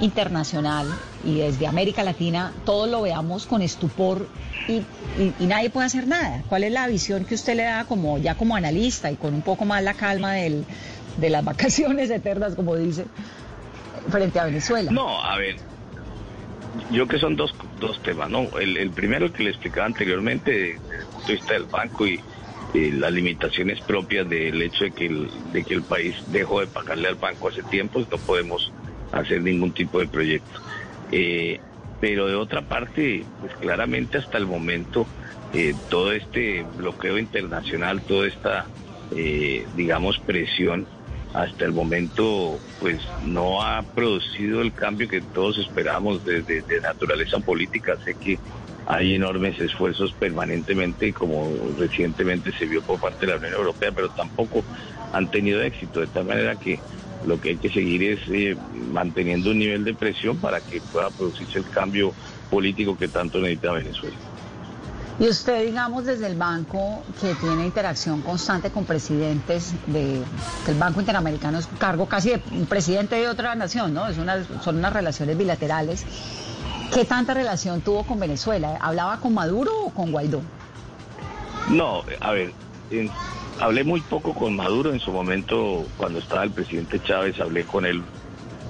internacional 0.00 0.86
y 1.24 1.38
desde 1.38 1.66
América 1.66 2.02
Latina 2.02 2.54
todos 2.64 2.88
lo 2.88 3.02
veamos 3.02 3.46
con 3.46 3.60
estupor 3.60 4.26
y, 4.68 4.82
nadie 5.44 5.68
puede 5.68 5.86
hacer 5.86 6.06
nada? 6.06 6.42
¿Cuál 6.48 6.64
es 6.64 6.72
la 6.72 6.86
visión 6.86 7.26
que 7.26 7.34
usted 7.34 7.56
le 7.56 7.64
da 7.64 7.84
como 7.84 8.16
ya 8.16 8.34
como 8.34 8.56
analista 8.56 9.10
y 9.10 9.16
con 9.16 9.34
un 9.34 9.42
poco 9.42 9.66
más 9.66 9.82
la 9.82 9.92
calma 9.92 10.32
del, 10.32 10.64
de 11.18 11.28
las 11.28 11.44
vacaciones 11.44 12.08
eternas, 12.08 12.54
como 12.54 12.74
dice, 12.74 13.04
frente 14.10 14.40
a 14.40 14.44
Venezuela? 14.44 14.90
No, 14.90 15.22
a 15.22 15.36
ver, 15.36 15.56
yo 16.90 17.06
creo 17.06 17.08
que 17.08 17.18
son 17.18 17.36
dos, 17.36 17.54
dos 17.80 18.02
temas, 18.02 18.30
¿no? 18.30 18.58
El, 18.58 18.90
primero, 18.90 19.26
el 19.26 19.32
que 19.32 19.44
le 19.44 19.50
explicaba 19.50 19.86
anteriormente, 19.86 20.50
desde 20.50 20.74
el 20.74 21.06
punto 21.06 21.26
de 21.26 21.32
vista 21.34 21.52
del 21.54 21.64
banco 21.64 22.06
y, 22.06 22.20
las 22.74 23.10
limitaciones 23.10 23.80
propias 23.80 24.28
del 24.28 24.60
hecho 24.60 24.84
de 24.84 24.90
que, 24.90 25.06
el, 25.06 25.30
de 25.54 25.64
que 25.64 25.72
el 25.72 25.82
país 25.82 26.14
dejó 26.26 26.60
de 26.60 26.66
pagarle 26.66 27.08
al 27.08 27.14
banco 27.14 27.48
hace 27.48 27.62
tiempo, 27.62 27.98
no 27.98 28.18
podemos 28.18 28.70
hacer 29.10 29.40
ningún 29.40 29.72
tipo 29.72 29.98
de 30.00 30.06
proyecto. 30.06 30.60
Eh, 31.10 31.60
pero 31.98 32.26
de 32.26 32.34
otra 32.34 32.60
parte, 32.62 33.24
pues 33.40 33.54
claramente 33.56 34.18
hasta 34.18 34.36
el 34.36 34.46
momento, 34.46 35.06
eh, 35.54 35.74
todo 35.88 36.12
este 36.12 36.64
bloqueo 36.76 37.18
internacional, 37.18 38.02
toda 38.02 38.28
esta, 38.28 38.66
eh, 39.16 39.66
digamos, 39.74 40.18
presión, 40.18 40.86
hasta 41.34 41.64
el 41.64 41.72
momento 41.72 42.58
pues 42.80 43.02
no 43.24 43.62
ha 43.62 43.82
producido 43.82 44.62
el 44.62 44.72
cambio 44.72 45.08
que 45.08 45.20
todos 45.20 45.58
esperamos 45.58 46.24
desde 46.24 46.62
de, 46.62 46.80
naturaleza 46.80 47.38
política. 47.40 47.96
Sé 48.04 48.14
que 48.14 48.38
hay 48.86 49.14
enormes 49.14 49.60
esfuerzos 49.60 50.12
permanentemente, 50.12 51.12
como 51.12 51.52
recientemente 51.78 52.52
se 52.52 52.66
vio 52.66 52.82
por 52.82 53.00
parte 53.00 53.26
de 53.26 53.32
la 53.32 53.38
Unión 53.38 53.54
Europea, 53.54 53.92
pero 53.92 54.08
tampoco 54.10 54.64
han 55.12 55.30
tenido 55.30 55.62
éxito, 55.62 56.00
de 56.00 56.06
tal 56.06 56.24
manera 56.24 56.56
que 56.56 56.78
lo 57.26 57.40
que 57.40 57.50
hay 57.50 57.56
que 57.56 57.70
seguir 57.70 58.02
es 58.02 58.20
eh, 58.28 58.56
manteniendo 58.92 59.50
un 59.50 59.58
nivel 59.58 59.84
de 59.84 59.94
presión 59.94 60.38
para 60.38 60.60
que 60.60 60.80
pueda 60.80 61.10
producirse 61.10 61.58
el 61.58 61.68
cambio 61.68 62.14
político 62.48 62.96
que 62.96 63.08
tanto 63.08 63.38
necesita 63.40 63.72
Venezuela. 63.72 64.16
Y 65.20 65.26
usted, 65.26 65.66
digamos, 65.66 66.04
desde 66.04 66.28
el 66.28 66.36
banco 66.36 67.02
que 67.20 67.34
tiene 67.34 67.66
interacción 67.66 68.22
constante 68.22 68.70
con 68.70 68.84
presidentes 68.84 69.74
de 69.86 70.22
el 70.68 70.74
Banco 70.78 71.00
Interamericano 71.00 71.58
es 71.58 71.68
cargo 71.78 72.06
casi 72.06 72.30
de 72.30 72.38
presidente 72.68 73.16
de 73.16 73.26
otra 73.26 73.56
nación, 73.56 73.94
¿no? 73.94 74.06
Es 74.06 74.16
una, 74.16 74.44
son 74.62 74.76
unas 74.76 74.92
relaciones 74.92 75.36
bilaterales. 75.36 76.04
¿Qué 76.94 77.04
tanta 77.04 77.34
relación 77.34 77.80
tuvo 77.80 78.04
con 78.04 78.20
Venezuela? 78.20 78.78
¿Hablaba 78.80 79.18
con 79.18 79.34
Maduro 79.34 79.72
o 79.86 79.90
con 79.90 80.12
Guaidó? 80.12 80.40
No, 81.68 82.04
a 82.20 82.30
ver, 82.30 82.52
hablé 83.60 83.82
muy 83.82 84.00
poco 84.00 84.34
con 84.34 84.54
Maduro 84.54 84.92
en 84.92 85.00
su 85.00 85.10
momento 85.10 85.84
cuando 85.96 86.20
estaba 86.20 86.44
el 86.44 86.52
presidente 86.52 87.02
Chávez, 87.02 87.40
hablé 87.40 87.64
con 87.64 87.84
él 87.84 88.04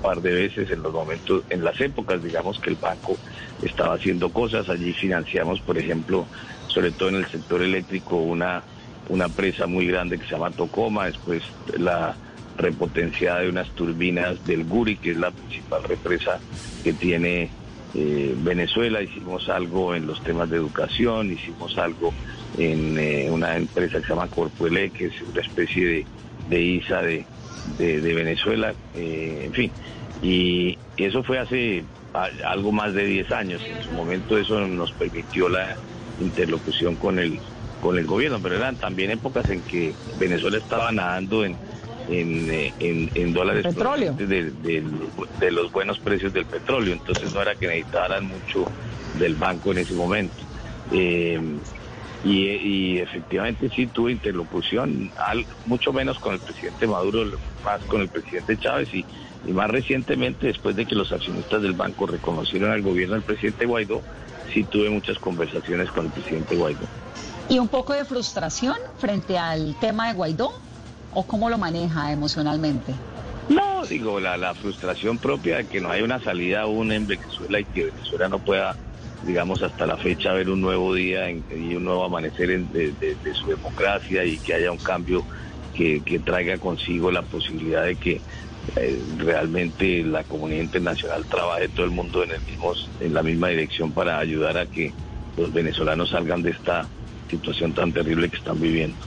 par 0.03 0.21
de 0.23 0.33
veces 0.33 0.71
en 0.71 0.83
los 0.83 0.93
momentos, 0.93 1.43
en 1.51 1.65
las 1.65 1.81
épocas, 1.81 2.23
digamos, 2.23 2.59
que 2.59 2.71
el 2.71 2.77
banco 2.77 3.17
estaba 3.63 3.95
haciendo 3.95 4.31
cosas. 4.31 4.69
Allí 4.69 4.93
financiamos, 4.93 5.61
por 5.61 5.79
ejemplo, 5.79 6.27
sobre 6.69 6.91
todo 6.91 7.11
en 7.11 7.17
el 7.17 7.27
sector 7.27 7.63
eléctrico, 7.63 8.17
una, 8.17 8.63
una 9.09 9.29
presa 9.29 9.67
muy 9.67 9.87
grande 9.87 10.19
que 10.19 10.25
se 10.25 10.33
llama 10.33 10.51
Tocoma, 10.51 11.07
después 11.07 11.43
la 11.77 12.15
repotenciada 12.57 13.41
de 13.41 13.49
unas 13.49 13.69
turbinas 13.71 14.45
del 14.47 14.65
Guri, 14.65 14.97
que 14.97 15.13
es 15.13 15.17
la 15.17 15.31
principal 15.31 15.85
represa 15.85 16.41
que 16.83 16.93
tiene 16.93 17.51
eh, 17.95 18.35
Venezuela. 18.39 19.03
Hicimos 19.03 19.49
algo 19.49 19.95
en 19.95 20.07
los 20.07 20.23
temas 20.23 20.51
de 20.51 20.57
educación, 20.57 21.33
hicimos 21.33 21.79
algo 21.79 22.13
en 22.59 22.99
eh, 22.99 23.29
una 23.31 23.57
empresa 23.57 23.99
que 23.99 24.05
se 24.05 24.09
llama 24.11 24.29
Corpuele, 24.29 24.91
que 24.91 25.07
es 25.07 25.15
una 25.23 25.41
especie 25.41 25.87
de, 25.87 26.07
de 26.51 26.61
ISA 26.63 27.03
de, 27.03 27.25
de, 27.79 28.15
Venezuela, 28.15 28.75
eh, 28.95 29.43
en 29.45 29.53
fin. 29.53 29.71
Y 30.23 30.79
eso 30.97 31.23
fue 31.23 31.39
hace 31.39 31.85
algo 32.45 32.73
más 32.73 32.95
de 32.95 33.05
10 33.05 33.33
años. 33.33 33.63
En 33.65 33.83
su 33.83 33.91
momento 33.93 34.39
eso 34.39 34.61
nos 34.67 34.93
permitió 34.93 35.49
la 35.49 35.77
interlocución 36.21 36.97
con 36.97 37.19
el, 37.19 37.39
con 37.81 37.99
el 37.99 38.07
gobierno, 38.07 38.41
pero 38.43 38.57
eran 38.57 38.77
también 38.77 39.11
épocas 39.11 39.49
en 39.51 39.61
que 39.63 39.93
Venezuela 40.19 40.59
estaba 40.59 40.91
nadando 40.91 41.45
en, 41.45 41.57
en, 42.09 43.11
en, 43.15 43.33
dólares 43.33 43.67
petróleo. 43.67 44.15
De, 44.15 44.53
de, 44.53 45.51
los 45.51 45.71
buenos 45.71 45.99
precios 45.99 46.33
del 46.33 46.47
petróleo, 46.47 46.95
entonces 46.95 47.33
no 47.33 47.43
era 47.43 47.55
que 47.55 47.69
necesitaran 47.69 48.25
mucho 48.25 48.67
del 49.19 49.35
banco 49.35 49.73
en 49.73 49.79
ese 49.79 49.95
momento. 49.95 50.35
Eh, 50.93 51.41
Y, 52.25 52.99
efectivamente 52.99 53.71
sí 53.75 53.87
tuve 53.87 54.13
interlocución, 54.13 55.13
mucho 55.67 55.93
menos 55.93 56.19
con 56.19 56.35
el 56.35 56.41
presidente 56.41 56.87
Maduro, 56.87 57.39
más 57.65 57.83
con 57.85 58.01
el 58.01 58.09
presidente 58.09 58.59
Chávez 58.59 58.93
y, 58.93 59.05
y 59.47 59.53
más 59.53 59.71
recientemente, 59.71 60.49
después 60.49 60.75
de 60.75 60.85
que 60.85 60.95
los 60.95 61.13
accionistas 61.13 61.63
del 61.63 61.75
banco 61.75 62.07
reconocieron 62.07 62.73
al 62.73 62.83
gobierno 62.83 63.15
del 63.15 63.23
presidente 63.23 63.67
Guaidó, 63.67 64.03
sí 64.53 64.65
tuve 64.65 64.91
muchas 64.91 65.19
conversaciones 65.19 65.91
con 65.91 66.07
el 66.07 66.13
presidente 66.13 66.57
Guaidó. 66.57 66.87
¿Y 67.49 67.59
un 67.59 67.69
poco 67.69 67.95
de 67.95 68.05
frustración 68.05 68.77
frente 68.99 69.39
al 69.39 69.75
tema 69.81 70.09
de 70.09 70.15
Guaidó? 70.15 70.53
¿O 71.15 71.23
cómo 71.23 71.49
lo 71.49 71.57
maneja 71.57 72.13
emocionalmente? 72.13 72.93
No, 73.49 73.87
digo, 73.87 74.21
la, 74.21 74.37
la 74.37 74.55
frustración 74.55 75.19
propia 75.19 75.59
de 75.59 75.67
que 75.67 75.81
no 75.81 75.91
hay 75.91 76.03
una 76.03 76.23
salida 76.23 76.63
aún 76.63 76.93
en 76.93 77.07
Venezuela 77.07 77.61
y 77.61 77.65
que 77.65 77.87
Venezuela 77.87 78.29
no 78.29 78.39
pueda, 78.39 78.77
digamos, 79.23 79.63
hasta 79.63 79.87
la 79.87 79.97
fecha 79.97 80.33
ver 80.33 80.49
un 80.49 80.61
nuevo 80.61 80.95
día 80.95 81.31
y 81.31 81.75
un 81.75 81.85
nuevo 81.85 82.05
amanecer 82.05 82.61
de, 82.61 83.17
su 83.35 83.51
democracia 83.51 84.25
y 84.25 84.39
que 84.39 84.55
haya 84.55 84.71
un 84.71 84.79
cambio 84.79 85.25
que, 85.75 86.01
traiga 86.25 86.59
consigo 86.59 87.11
la 87.11 87.23
posibilidad 87.23 87.85
de 87.85 87.97
que 87.97 88.21
eh, 88.77 89.03
realmente 89.17 90.03
la 90.03 90.25
comunidad 90.25 90.63
internacional 90.63 91.25
trabaje 91.27 91.69
todo 91.69 91.87
el 91.87 91.93
mundo 91.93 92.23
en, 92.25 92.33
el 92.33 92.43
mismo, 92.43 92.73
en 93.01 93.15
la 93.15 93.23
misma 93.23 93.49
dirección 93.49 93.93
para 93.93 94.19
ayudar 94.19 94.59
a 94.59 94.67
que 94.67 94.93
los 95.37 95.53
venezolanos 95.53 96.11
salgan 96.11 96.43
de 96.43 96.51
esta 96.51 96.89
situación 97.29 97.73
tan 97.73 97.93
terrible 97.93 98.29
que 98.29 98.37
están 98.37 98.61
viviendo. 98.61 98.99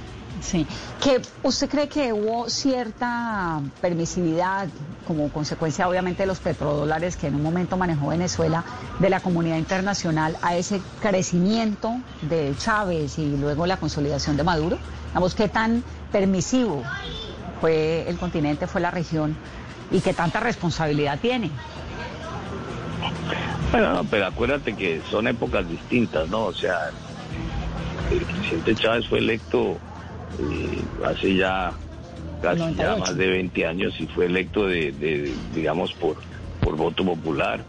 Sí, 0.42 0.66
que 1.04 1.22
usted 1.44 1.70
cree 1.70 1.88
que 1.88 2.12
hubo 2.12 2.50
cierta 2.50 3.62
permisividad 3.80 4.68
como 5.08 5.30
consecuencia 5.30 5.88
obviamente 5.88 6.24
de 6.24 6.28
los 6.28 6.40
petrodólares 6.40 7.16
que 7.16 7.28
en 7.28 7.36
un 7.36 7.44
momento 7.44 7.78
manejó 7.78 8.08
Venezuela 8.08 8.64
de 9.00 9.10
la 9.12 9.20
comunidad 9.20 9.58
internacional 9.58 10.36
a 10.42 10.56
ese 10.56 10.82
crecimiento 11.00 11.96
de 12.24 12.56
Chávez 12.58 13.20
y 13.20 13.38
luego 13.38 13.68
la 13.68 13.78
consolidación 13.78 14.36
de 14.36 14.44
Maduro. 14.44 14.80
Vamos, 15.14 15.36
qué 15.36 15.48
tan 15.48 15.84
permisivo 16.12 16.82
fue 17.62 18.10
el 18.10 18.18
continente, 18.18 18.66
fue 18.66 18.82
la 18.82 18.90
región 18.90 19.38
y 19.92 20.00
qué 20.00 20.14
tanta 20.14 20.40
responsabilidad 20.40 21.20
tiene. 21.20 21.52
Bueno, 23.72 24.06
pero 24.10 24.26
acuérdate 24.26 24.76
que 24.76 25.02
son 25.10 25.28
épocas 25.28 25.70
distintas, 25.70 26.28
¿no? 26.30 26.46
O 26.46 26.54
sea, 26.54 26.90
el 28.12 28.20
presidente 28.22 28.76
Chávez 28.76 29.08
fue 29.08 29.20
electo 29.20 29.78
eh, 30.40 30.84
hace 31.06 31.36
ya 31.36 31.74
casi 32.42 32.76
ya 32.76 32.96
más 32.96 33.16
de 33.16 33.28
20 33.28 33.66
años 33.66 33.94
y 34.00 34.08
fue 34.08 34.26
electo 34.26 34.68
de, 34.68 35.34
digamos, 35.54 35.94
por, 35.94 36.18
por 36.62 36.76
voto 36.76 37.06
popular. 37.06 37.64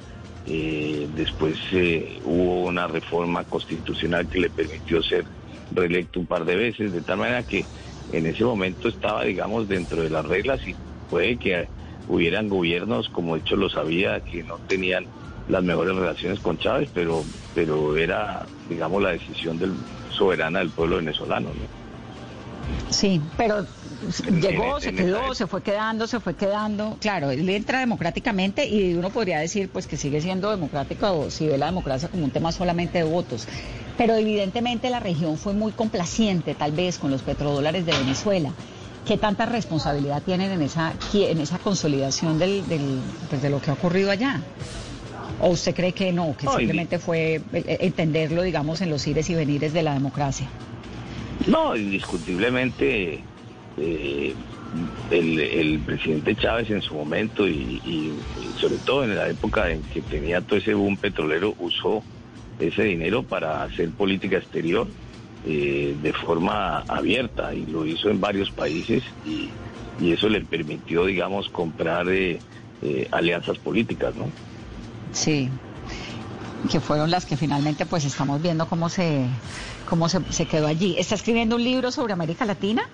Eh, 0.47 1.09
después 1.15 1.57
eh, 1.73 2.21
hubo 2.25 2.63
una 2.63 2.89
reforma 2.89 3.45
constitucional 3.45 4.27
que 4.29 4.41
le 4.41 4.51
permitió 4.51 5.03
ser 5.03 5.25
reelecto 5.73 6.21
un 6.21 6.27
par 6.27 6.45
de 6.45 6.57
veces, 6.57 6.93
de 6.93 7.01
tal 7.03 7.19
manera 7.19 7.45
que 7.45 7.65
en 8.13 8.27
ese 8.27 8.45
momento 8.45 8.89
estaba, 8.89 9.25
digamos, 9.25 9.69
dentro 9.69 10.03
de 10.03 10.11
las 10.11 10.27
reglas 10.27 10.67
y 10.67 10.75
puede 11.09 11.37
que 11.37 11.69
hubieran 12.09 12.49
gobiernos, 12.49 13.09
como 13.09 13.35
de 13.35 13.43
hecho 13.43 13.57
lo 13.57 13.71
sabía, 13.71 14.21
que 14.21 14.43
no 14.43 14.57
tenían 14.67 15.07
las 15.49 15.63
mejores 15.63 15.95
relaciones 15.95 16.41
con 16.41 16.59
Chávez, 16.59 16.91
pero, 16.93 17.25
pero 17.55 17.97
era, 17.97 18.45
digamos, 18.69 19.03
la 19.03 19.11
decisión 19.11 19.59
del, 19.59 19.73
soberana 20.11 20.59
del 20.59 20.71
pueblo 20.71 20.97
venezolano. 20.97 21.49
¿no? 21.49 21.82
Sí, 22.91 23.21
pero 23.37 23.67
llegó, 24.41 24.81
se 24.81 24.95
quedó, 24.95 25.35
se 25.35 25.47
fue 25.47 25.63
quedando, 25.63 26.07
se 26.07 26.21
fue 26.21 26.35
quedando. 26.35 26.97
Claro, 27.01 27.31
él 27.31 27.49
entra 27.49 27.81
democráticamente 27.81 28.67
y 28.67 28.95
uno 28.95 29.11
podría 29.11 29.39
decir 29.39 29.69
pues 29.69 29.87
que 29.87 29.97
sigue 29.97 30.21
siendo 30.21 30.51
democrático 30.51 31.11
o 31.11 31.31
si 31.31 31.47
ve 31.47 31.59
la 31.59 31.67
democracia 31.67 32.09
como 32.09 32.25
un 32.25 32.31
tema 32.31 32.53
solamente 32.53 32.99
de 32.99 33.05
votos. 33.05 33.47
Pero 33.97 34.15
evidentemente 34.15 34.91
la 34.91 35.01
región 35.01 35.37
fue 35.37 35.53
muy 35.53 35.73
complaciente 35.73 36.55
tal 36.55 36.73
vez 36.73 36.99
con 36.99 37.11
los 37.11 37.23
petrodólares 37.23 37.87
de 37.87 37.93
Venezuela. 37.93 38.53
¿Qué 39.07 39.17
tanta 39.19 39.47
responsabilidad 39.47 40.23
tienen 40.23 40.53
en 40.53 40.63
esa, 40.63 40.93
en 41.13 41.41
esa 41.41 41.59
consolidación 41.59 42.39
del, 42.39 42.63
pues, 43.29 43.43
de 43.43 43.51
lo 43.51 43.61
que 43.61 43.71
ha 43.71 43.75
ocurrido 43.75 44.11
allá? 44.11 44.41
¿O 45.41 45.49
usted 45.49 45.75
cree 45.75 45.93
que 45.93 46.13
no, 46.13 46.37
que 46.37 46.47
simplemente 46.47 47.01
fue 47.01 47.35
eh, 47.35 47.43
eh, 47.53 47.79
entenderlo, 47.81 48.43
digamos, 48.43 48.81
en 48.81 48.91
los 48.91 49.05
ires 49.09 49.29
y 49.29 49.35
venires 49.35 49.73
de 49.73 49.83
la 49.83 49.95
democracia? 49.95 50.47
No, 51.47 51.77
indiscutiblemente 51.77 53.21
eh, 53.79 54.35
el, 55.11 55.81
presidente 55.85 56.37
Chávez 56.37 56.71
en 56.71 56.83
su 56.83 56.95
momento 56.95 57.47
y, 57.49 58.13
sobre 58.59 58.77
todo 58.79 59.05
en 59.05 59.17
la 59.17 59.29
época 59.29 59.71
en 59.71 59.83
que 59.83 60.03
tenía 60.03 60.41
todo 60.41 60.59
ese 60.59 60.75
boom 60.75 60.97
petrolero 60.97 61.55
usó 61.59 62.03
ese 62.61 62.85
dinero 62.85 63.23
para 63.23 63.65
hacer 63.65 63.91
política 63.91 64.39
exterior 64.39 64.87
eh, 65.47 65.97
de 66.01 66.13
forma 66.13 66.79
abierta 66.87 67.53
y 67.55 67.67
lo 67.67 67.85
hizo 67.85 68.09
en 68.11 68.21
varios 68.21 68.51
países 68.51 69.03
y, 69.27 69.51
eso 70.01 70.29
le 70.29 70.41
permitió, 70.41 71.05
digamos, 71.05 71.49
comprar 71.51 72.07
eh, 72.09 72.41
alianzas 73.13 73.57
políticas, 73.59 74.17
¿no? 74.17 74.29
Sí, 75.13 75.49
que 76.71 76.81
fueron 76.81 77.11
las 77.11 77.27
que 77.27 77.37
finalmente 77.37 77.87
pues 77.87 78.05
estamos 78.05 78.41
viendo 78.41 78.67
cómo 78.67 78.89
se 78.89 79.27
cómo 79.89 80.09
se, 80.09 80.47
quedó 80.47 80.67
allí. 80.67 80.97
¿Está 80.99 81.15
escribiendo 81.15 81.57
un 81.57 81.65
libro 81.65 81.91
sobre 81.91 82.13
América 82.13 82.45
Latina? 82.45 82.89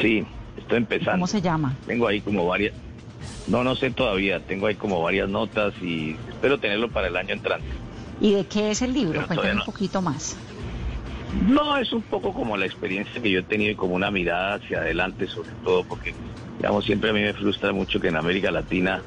Sí, 0.00 0.24
estoy 0.56 0.78
empezando. 0.78 1.12
¿Cómo 1.12 1.26
se 1.26 1.42
llama? 1.42 1.74
Tengo 1.86 2.06
ahí 2.06 2.20
como 2.20 2.46
varias... 2.46 2.72
No, 3.48 3.64
no 3.64 3.74
sé 3.74 3.90
todavía. 3.90 4.38
Tengo 4.40 4.66
ahí 4.66 4.76
como 4.76 5.02
varias 5.02 5.28
notas 5.28 5.74
y 5.82 6.16
espero 6.28 6.58
tenerlo 6.58 6.88
para 6.90 7.08
el 7.08 7.16
año 7.16 7.34
entrante. 7.34 7.66
¿Y 8.20 8.34
de 8.34 8.46
qué 8.46 8.70
es 8.70 8.82
el 8.82 8.92
libro? 8.92 9.26
Cuéntame 9.26 9.54
un 9.54 9.64
poquito 9.64 10.00
más. 10.02 10.36
No, 11.48 11.76
es 11.78 11.92
un 11.92 12.02
poco 12.02 12.32
como 12.32 12.56
la 12.56 12.66
experiencia 12.66 13.20
que 13.20 13.30
yo 13.30 13.40
he 13.40 13.42
tenido 13.42 13.72
y 13.72 13.74
como 13.74 13.94
una 13.94 14.10
mirada 14.10 14.54
hacia 14.54 14.78
adelante 14.78 15.26
sobre 15.26 15.50
todo, 15.64 15.84
porque, 15.84 16.14
digamos, 16.58 16.84
siempre 16.84 17.10
a 17.10 17.12
mí 17.12 17.20
me 17.20 17.32
frustra 17.32 17.72
mucho 17.72 18.00
que 18.00 18.08
en 18.08 18.16
América 18.16 18.50
Latina 18.50 19.02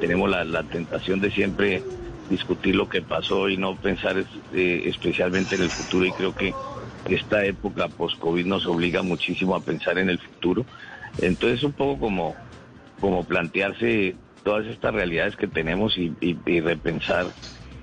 tenemos 0.00 0.28
la, 0.28 0.44
la 0.44 0.62
tentación 0.62 1.20
de 1.20 1.30
siempre 1.30 1.82
discutir 2.28 2.74
lo 2.74 2.88
que 2.88 3.02
pasó 3.02 3.48
y 3.48 3.56
no 3.56 3.76
pensar 3.76 4.16
eh, 4.52 4.82
especialmente 4.86 5.54
en 5.54 5.62
el 5.62 5.70
futuro 5.70 6.04
y 6.04 6.12
creo 6.12 6.34
que 6.34 6.54
esta 7.08 7.44
época 7.44 7.88
post-COVID 7.88 8.46
nos 8.46 8.66
obliga 8.66 9.02
muchísimo 9.02 9.54
a 9.54 9.60
pensar 9.60 9.98
en 9.98 10.10
el 10.10 10.18
futuro. 10.18 10.64
Entonces 11.18 11.62
un 11.62 11.72
poco 11.72 12.00
como, 12.00 12.34
como 13.00 13.24
plantearse 13.24 14.16
todas 14.42 14.66
estas 14.66 14.94
realidades 14.94 15.36
que 15.36 15.48
tenemos 15.48 15.96
y, 15.98 16.10
repensar 16.60 17.26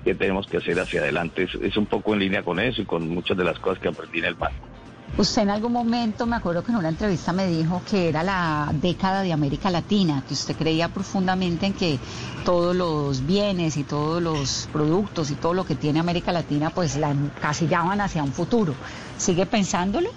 qué 0.04 0.14
tenemos 0.14 0.46
que 0.46 0.58
hacer 0.58 0.78
hacia 0.80 1.00
adelante. 1.00 1.46
Es, 1.62 1.76
un 1.76 1.86
poco 1.86 2.14
en 2.14 2.20
línea 2.20 2.42
con 2.42 2.58
eso 2.58 2.82
y 2.82 2.86
con 2.86 3.08
muchas 3.08 3.36
de 3.36 3.44
las 3.44 3.58
cosas 3.58 3.78
que 3.78 3.88
aprendí 3.88 4.18
en 4.18 4.26
el 4.26 4.34
banco. 4.34 4.73
Usted 5.16 5.42
en 5.42 5.50
algún 5.50 5.72
momento, 5.72 6.26
me 6.26 6.34
acuerdo 6.34 6.64
que 6.64 6.72
en 6.72 6.78
una 6.78 6.88
entrevista 6.88 7.32
me 7.32 7.46
dijo 7.46 7.80
que 7.88 8.08
era 8.08 8.24
la 8.24 8.68
década 8.72 9.22
de 9.22 9.32
América 9.32 9.70
Latina, 9.70 10.24
que 10.26 10.34
usted 10.34 10.56
creía 10.56 10.88
profundamente 10.88 11.66
en 11.66 11.72
que 11.72 12.00
todos 12.44 12.74
los 12.74 13.24
bienes 13.24 13.76
y 13.76 13.84
todos 13.84 14.20
los 14.20 14.68
productos 14.72 15.30
y 15.30 15.36
todo 15.36 15.54
lo 15.54 15.64
que 15.64 15.76
tiene 15.76 16.00
América 16.00 16.32
Latina 16.32 16.70
pues 16.70 16.96
la 16.96 17.12
encasillaban 17.12 18.00
hacia 18.00 18.24
un 18.24 18.32
futuro. 18.32 18.74
¿Sigue 19.16 19.46
pensándolo? 19.46 20.10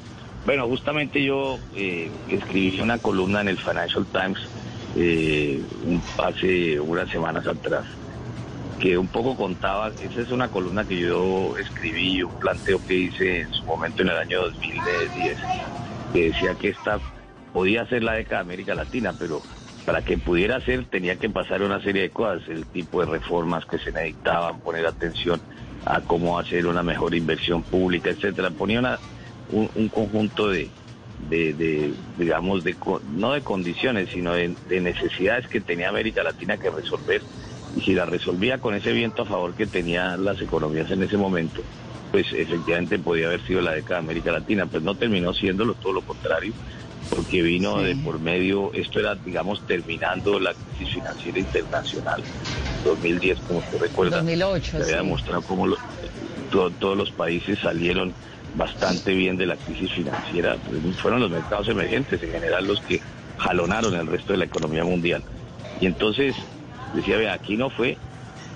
Bueno, 0.48 0.68
justamente 0.68 1.24
yo 1.24 1.60
eh, 1.76 2.10
escribí 2.28 2.80
una 2.82 2.98
columna 2.98 3.42
en 3.42 3.50
el 3.50 3.60
Financial 3.60 4.04
Times 4.12 4.40
eh, 4.96 5.62
hace 6.18 6.80
unas 6.80 7.08
semanas 7.12 7.46
atrás 7.46 7.86
que 8.80 8.98
un 8.98 9.08
poco 9.08 9.36
contaba, 9.36 9.92
esa 10.02 10.22
es 10.22 10.32
una 10.32 10.50
columna 10.50 10.88
que 10.88 11.00
yo 11.00 11.58
escribí, 11.58 12.22
un 12.22 12.40
planteo 12.40 12.80
que 12.86 12.94
hice 12.94 13.42
en 13.42 13.54
su 13.54 13.64
momento 13.64 14.04
en 14.04 14.10
el 14.10 14.18
año 14.18 14.42
2010, 14.44 15.38
que 16.14 16.24
decía 16.32 16.56
que 16.56 16.70
esta 16.70 17.00
podía 17.54 17.88
ser 17.88 18.04
la 18.04 18.14
década 18.14 18.44
de 18.44 18.48
América 18.48 18.76
Latina, 18.76 19.14
pero 19.18 19.42
para 19.86 20.04
que 20.04 20.18
pudiera 20.18 20.62
ser 20.62 20.86
tenía 20.86 21.16
que 21.16 21.30
pasar 21.30 21.64
una 21.64 21.82
serie 21.82 22.04
de 22.04 22.10
cosas, 22.12 22.48
el 22.50 22.66
tipo 22.66 23.00
de 23.00 23.08
reformas 23.08 23.66
que 23.66 23.80
se 23.80 23.92
necesitaban, 23.92 24.60
poner 24.60 24.86
atención 24.86 25.42
a 25.86 26.02
cómo 26.02 26.38
hacer 26.38 26.68
una 26.68 26.84
mejor 26.84 27.16
inversión 27.16 27.64
pública, 27.64 28.10
etcétera. 28.10 28.52
Ponía 28.52 29.00
un, 29.52 29.90
conjunto 29.90 30.50
de, 30.50 30.70
de, 31.30 31.94
digamos, 32.18 32.64
de, 32.64 32.76
no 33.16 33.32
de 33.32 33.42
condiciones, 33.42 34.10
sino 34.10 34.34
de 34.34 34.82
necesidades 34.82 35.48
que 35.48 35.62
tenía 35.62 35.90
América 35.90 36.22
Latina 36.22 36.58
que 36.58 36.70
resolver 36.70 37.22
y 37.76 37.82
si 37.82 37.94
la 37.94 38.06
resolvía 38.06 38.60
con 38.60 38.74
ese 38.74 38.92
viento 38.92 39.24
a 39.24 39.26
favor 39.26 39.54
que 39.54 39.68
tenían 39.68 40.24
las 40.24 40.42
economías 40.42 40.90
en 40.92 41.04
ese 41.04 41.18
momento, 41.18 41.62
pues 42.12 42.28
efectivamente 42.32 43.00
podía 43.00 43.28
haber 43.28 43.46
sido 43.46 43.62
la 43.62 43.74
década 43.74 44.00
de 44.00 44.06
América 44.06 44.32
Latina, 44.32 44.66
pues 44.66 44.82
no 44.84 44.96
terminó 44.96 45.34
siéndolo, 45.34 45.74
todo 45.76 45.94
lo 45.94 46.02
contrario, 46.02 46.54
porque 47.10 47.42
vino 47.42 47.82
de 47.82 47.96
por 47.96 48.20
medio, 48.20 48.72
esto 48.74 49.00
era, 49.00 49.16
digamos, 49.16 49.66
terminando 49.68 50.40
la 50.40 50.54
crisis 50.54 50.96
financiera 50.96 51.40
internacional, 51.40 52.24
2010, 52.84 53.40
como 53.42 53.60
usted 53.60 53.80
recuerda. 53.80 54.18
2008, 54.18 54.78
se 54.78 54.84
había 54.84 54.98
demostrado 54.98 55.42
cómo 55.42 55.68
todos 56.52 56.98
los 56.98 57.12
países 57.12 57.60
salieron 57.60 58.14
bastante 58.56 59.14
bien 59.14 59.38
de 59.38 59.46
la 59.46 59.56
crisis 59.56 59.92
financiera, 59.92 60.56
pues, 60.56 60.96
fueron 60.98 61.20
los 61.20 61.30
mercados 61.30 61.68
emergentes 61.68 62.24
en 62.24 62.32
general 62.32 62.66
los 62.66 62.82
que 62.82 63.02
jalonaron 63.38 63.94
el 63.94 64.08
resto 64.08 64.34
de 64.34 64.40
la 64.40 64.46
economía 64.46 64.84
mundial. 64.84 65.24
Y 65.80 65.86
entonces 65.86 66.36
decía, 66.94 67.18
ve, 67.18 67.30
aquí 67.30 67.58
no 67.58 67.70
fue, 67.70 67.98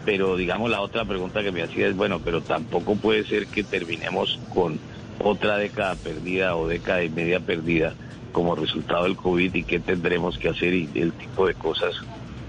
pero 0.06 0.36
digamos 0.36 0.70
la 0.70 0.82
otra 0.82 1.06
pregunta 1.06 1.44
que 1.44 1.52
me 1.52 1.64
hacía 1.64 1.88
es, 1.88 1.96
bueno, 1.96 2.20
pero 2.20 2.42
tampoco 2.42 2.96
puede 2.96 3.26
ser 3.26 3.48
que 3.48 3.64
terminemos 3.64 4.40
con 4.54 4.80
otra 5.20 5.58
década 5.58 5.96
perdida 5.96 6.56
o 6.56 6.68
década 6.68 7.04
y 7.04 7.10
media 7.10 7.40
perdida 7.40 7.94
como 8.32 8.56
resultado 8.56 9.04
del 9.04 9.16
COVID 9.16 9.54
y 9.54 9.64
qué 9.64 9.80
tendremos 9.80 10.38
que 10.38 10.50
hacer 10.50 10.74
y 10.74 10.90
el 10.96 11.12
tipo 11.14 11.48
de 11.48 11.54
cosas 11.54 11.96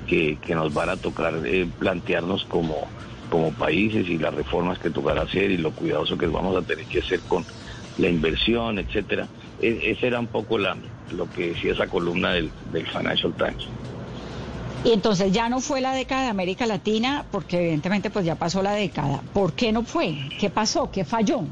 que, 0.07 0.39
nos 0.55 0.73
van 0.73 0.91
a 0.91 0.97
tocar 0.97 1.35
eh, 1.45 1.67
plantearnos 1.79 2.45
como, 2.45 2.87
como 3.31 3.53
países 3.53 4.09
y 4.09 4.19
las 4.19 4.35
reformas 4.35 4.79
que 4.79 4.91
tocará 4.91 5.23
hacer 5.23 5.51
y 5.51 5.57
lo 5.57 5.73
cuidadoso 5.73 6.19
que 6.19 6.27
vamos 6.27 6.57
a 6.57 6.67
tener 6.67 6.85
que 6.87 7.01
hacer 7.01 7.21
con 7.21 7.45
la 7.99 8.09
inversión, 8.09 8.79
etcétera. 8.79 9.27
E, 9.61 9.91
ese 9.91 10.07
era 10.09 10.21
un 10.21 10.27
poco 10.27 10.59
la, 10.59 10.77
lo 11.17 11.31
que 11.31 11.49
decía 11.49 11.73
esa 11.73 11.87
columna 11.87 12.33
del, 12.33 12.51
del 12.73 12.87
Financial 12.87 13.33
Times. 13.35 13.69
Y 14.85 14.91
entonces 14.91 15.31
ya 15.31 15.49
no 15.49 15.61
fue 15.61 15.81
la 15.81 15.95
década 15.95 16.23
de 16.23 16.29
América 16.29 16.67
Latina, 16.67 17.25
porque 17.31 17.59
evidentemente 17.59 18.11
pues 18.11 18.25
ya 18.25 18.35
pasó 18.35 18.63
la 18.63 18.73
década. 18.73 19.23
¿Por 19.33 19.53
qué 19.53 19.71
no 19.71 19.85
fue? 19.85 20.17
¿Qué 20.41 20.51
pasó? 20.51 20.91
¿Qué 20.91 21.05
falló? 21.05 21.45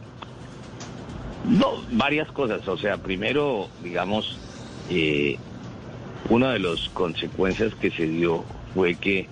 No, 1.49 1.83
varias 1.93 2.31
cosas. 2.33 2.67
O 2.67 2.77
sea, 2.77 2.97
primero, 2.97 3.69
digamos, 3.85 4.37
eh, 4.91 5.39
una 6.29 6.53
de 6.53 6.59
las 6.59 6.89
consecuencias 6.89 7.73
que 7.77 7.93
se 7.93 8.07
dio 8.09 8.45
fue 8.75 8.97
que 8.97 9.29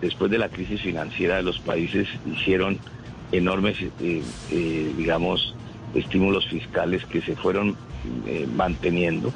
después 0.00 0.30
de 0.30 0.38
la 0.38 0.48
crisis 0.48 0.80
financiera 0.80 1.42
los 1.42 1.58
países 1.58 2.06
hicieron 2.32 2.78
enormes, 3.32 3.76
eh, 3.82 4.22
eh, 4.50 4.92
digamos, 4.96 5.56
estímulos 5.94 6.46
fiscales 6.46 7.04
que 7.04 7.20
se 7.20 7.34
fueron 7.34 7.76
manteniendo 8.56 9.30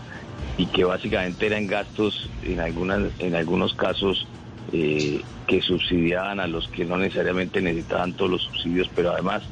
y 0.56 0.66
que 0.66 0.84
básicamente 0.84 1.46
eran 1.46 1.66
gastos 1.66 2.28
en, 2.42 2.60
algunas, 2.60 3.10
en 3.18 3.34
algunos 3.34 3.74
casos 3.74 4.26
eh, 4.72 5.22
que 5.46 5.60
subsidiaban 5.62 6.40
a 6.40 6.46
los 6.46 6.68
que 6.68 6.84
no 6.84 6.96
necesariamente 6.96 7.60
necesitaban 7.60 8.14
todos 8.14 8.30
los 8.30 8.42
subsidios, 8.42 8.88
pero 8.94 9.12
además 9.12 9.42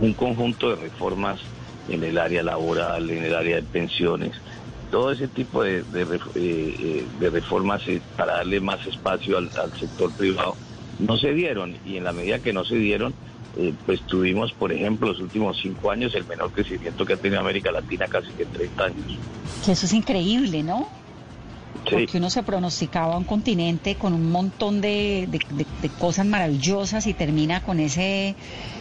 un 0.00 0.12
conjunto 0.14 0.70
de 0.70 0.76
reformas 0.76 1.40
en 1.88 2.02
el 2.02 2.18
área 2.18 2.42
laboral, 2.42 3.08
en 3.10 3.24
el 3.24 3.34
área 3.34 3.56
de 3.56 3.62
pensiones, 3.62 4.32
todo 4.90 5.12
ese 5.12 5.28
tipo 5.28 5.62
de, 5.62 5.82
de, 5.82 6.02
eh, 6.34 7.06
eh, 7.20 7.30
reformas 7.30 7.82
para 8.16 8.36
darle 8.36 8.60
más 8.60 8.84
espacio 8.86 9.38
al 9.38 9.78
sector 9.78 10.12
privado 10.12 10.56
no 10.98 11.16
se 11.16 11.32
dieron 11.32 11.76
y 11.84 11.96
en 11.96 12.04
la 12.04 12.12
medida 12.12 12.38
que 12.40 12.52
no 12.52 12.64
se 12.64 12.76
dieron, 12.76 13.14
eh, 13.56 13.72
pues 13.86 14.02
tuvimos, 14.02 14.52
por 14.52 14.70
ejemplo, 14.70 15.08
los 15.08 15.20
últimos 15.20 15.58
cinco 15.60 15.90
años 15.90 16.14
el 16.14 16.26
menor 16.26 16.52
crecimiento 16.52 17.06
que 17.06 17.14
ha 17.14 17.16
tenido 17.16 17.40
América 17.40 17.72
Latina 17.72 18.06
casi 18.06 18.30
que 18.32 18.42
en 18.42 18.50
30 18.50 18.84
años. 18.84 19.06
Que 19.64 19.72
eso 19.72 19.86
es 19.86 19.92
increíble, 19.94 20.62
¿no? 20.62 20.88
Porque 21.90 22.18
uno 22.18 22.30
se 22.30 22.42
pronosticaba 22.42 23.16
un 23.16 23.24
continente 23.24 23.94
con 23.94 24.12
un 24.12 24.30
montón 24.30 24.80
de, 24.80 25.28
cosas 25.98 26.26
maravillosas 26.26 27.06
y 27.06 27.14
termina 27.14 27.62
con 27.62 27.80
ese... 27.80 28.34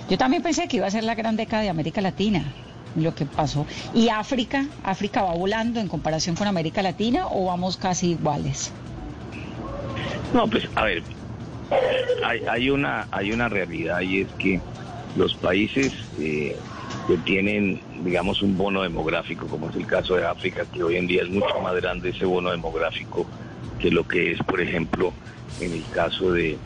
Yo 0.09 0.17
también 0.17 0.41
pensé 0.41 0.67
que 0.67 0.77
iba 0.77 0.87
a 0.87 0.91
ser 0.91 1.03
la 1.03 1.15
gran 1.15 1.35
década 1.35 1.61
de 1.61 1.69
América 1.69 2.01
Latina, 2.01 2.51
lo 2.95 3.13
que 3.13 3.25
pasó. 3.25 3.65
¿Y 3.93 4.09
África? 4.09 4.65
¿África 4.83 5.21
va 5.21 5.33
volando 5.35 5.79
en 5.79 5.87
comparación 5.87 6.35
con 6.35 6.47
América 6.47 6.81
Latina 6.81 7.27
o 7.27 7.45
vamos 7.45 7.77
casi 7.77 8.11
iguales? 8.11 8.71
No, 10.33 10.47
pues 10.47 10.67
a 10.75 10.85
ver, 10.85 11.03
hay, 12.47 12.69
una, 12.69 13.07
hay 13.11 13.31
una 13.31 13.49
realidad 13.49 14.01
y 14.01 14.21
es 14.21 14.27
que 14.39 14.59
los 15.15 15.33
países 15.35 15.93
eh, 16.19 16.55
que 17.07 17.17
tienen, 17.17 17.81
digamos, 18.03 18.41
un 18.41 18.57
bono 18.57 18.81
demográfico, 18.81 19.47
como 19.47 19.69
es 19.69 19.75
el 19.75 19.85
caso 19.85 20.15
de 20.15 20.25
África, 20.25 20.65
que 20.65 20.83
hoy 20.83 20.97
en 20.97 21.07
día 21.07 21.23
es 21.23 21.29
mucho 21.29 21.59
más 21.61 21.75
grande 21.75 22.09
ese 22.09 22.25
bono 22.25 22.51
demográfico 22.51 23.25
que 23.79 23.91
lo 23.91 24.07
que 24.07 24.31
es, 24.31 24.39
por 24.39 24.59
ejemplo, 24.59 25.13
en 25.59 25.73
el 25.73 25.83
caso 25.93 26.31
de, 26.31 26.57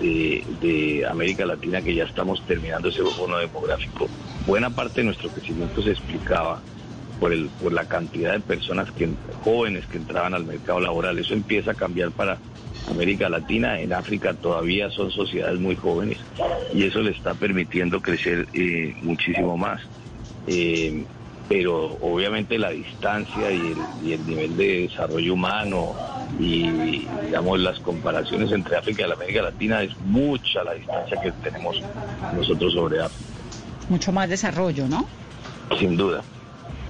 de, 0.00 1.06
América 1.08 1.44
Latina, 1.46 1.82
que 1.82 1.94
ya 1.94 2.04
estamos 2.04 2.44
terminando 2.46 2.88
ese 2.88 3.02
bono 3.02 3.38
demográfico. 3.38 4.08
Buena 4.46 4.70
parte 4.70 5.00
de 5.00 5.04
nuestro 5.04 5.28
crecimiento 5.30 5.82
se 5.82 5.90
explicaba 5.90 6.60
por, 7.20 7.32
el, 7.32 7.48
por 7.62 7.72
la 7.72 7.84
cantidad 7.84 8.32
de 8.32 8.40
personas 8.40 8.90
que, 8.92 9.08
jóvenes 9.44 9.86
que 9.86 9.98
entraban 9.98 10.34
al 10.34 10.44
mercado 10.44 10.80
laboral. 10.80 11.18
Eso 11.18 11.34
empieza 11.34 11.72
a 11.72 11.74
cambiar 11.74 12.10
para 12.12 12.38
América 12.90 13.28
Latina, 13.28 13.80
en 13.80 13.92
África 13.92 14.34
todavía 14.34 14.90
son 14.90 15.10
sociedades 15.10 15.58
muy 15.60 15.76
jóvenes 15.76 16.18
y 16.72 16.84
eso 16.84 17.00
le 17.00 17.10
está 17.10 17.34
permitiendo 17.34 18.00
crecer 18.00 18.48
eh, 18.52 18.94
muchísimo 19.02 19.56
más. 19.56 19.80
Eh, 20.46 21.04
pero 21.48 21.96
obviamente 22.02 22.58
la 22.58 22.70
distancia 22.70 23.50
y 23.50 24.12
el, 24.12 24.26
nivel 24.26 24.56
de 24.56 24.82
desarrollo 24.82 25.32
humano 25.32 25.94
y 26.38 27.06
digamos 27.24 27.58
las 27.60 27.78
comparaciones 27.80 28.52
entre 28.52 28.76
África 28.76 29.04
y 29.04 29.08
la 29.08 29.14
América 29.14 29.42
Latina 29.42 29.82
es 29.82 29.96
mucha 30.00 30.62
la 30.62 30.74
distancia 30.74 31.18
que 31.22 31.32
tenemos 31.32 31.80
nosotros 32.34 32.74
sobre 32.74 33.00
África. 33.00 33.30
Mucho 33.88 34.12
más 34.12 34.28
desarrollo, 34.28 34.86
¿no? 34.88 35.06
Sin 35.78 35.96
duda. 35.96 36.22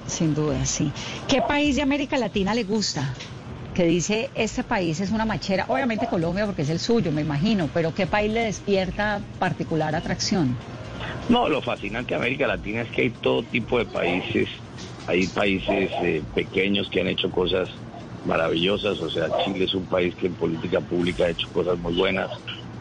Sin 0.06 0.34
duda, 0.34 0.64
sí. 0.66 0.90
¿Qué 1.28 1.40
país 1.40 1.76
de 1.76 1.82
América 1.82 2.16
Latina 2.18 2.52
le 2.54 2.64
gusta? 2.64 3.14
Que 3.78 3.84
dice 3.84 4.28
este 4.34 4.64
país 4.64 4.98
es 4.98 5.12
una 5.12 5.24
machera, 5.24 5.66
obviamente 5.68 6.08
Colombia 6.08 6.46
porque 6.46 6.62
es 6.62 6.70
el 6.70 6.80
suyo, 6.80 7.12
me 7.12 7.20
imagino, 7.20 7.70
pero 7.72 7.94
¿qué 7.94 8.08
país 8.08 8.32
le 8.32 8.40
despierta 8.40 9.20
particular 9.38 9.94
atracción? 9.94 10.56
No, 11.28 11.48
lo 11.48 11.62
fascinante 11.62 12.08
de 12.08 12.16
América 12.16 12.48
Latina 12.48 12.82
es 12.82 12.90
que 12.90 13.02
hay 13.02 13.10
todo 13.10 13.44
tipo 13.44 13.78
de 13.78 13.84
países, 13.84 14.48
hay 15.06 15.28
países 15.28 15.92
eh, 16.02 16.24
pequeños 16.34 16.90
que 16.90 17.02
han 17.02 17.06
hecho 17.06 17.30
cosas 17.30 17.68
maravillosas, 18.26 19.00
o 19.00 19.08
sea, 19.08 19.28
Chile 19.44 19.66
es 19.66 19.74
un 19.74 19.86
país 19.86 20.12
que 20.16 20.26
en 20.26 20.34
política 20.34 20.80
pública 20.80 21.26
ha 21.26 21.30
hecho 21.30 21.48
cosas 21.52 21.78
muy 21.78 21.94
buenas, 21.94 22.30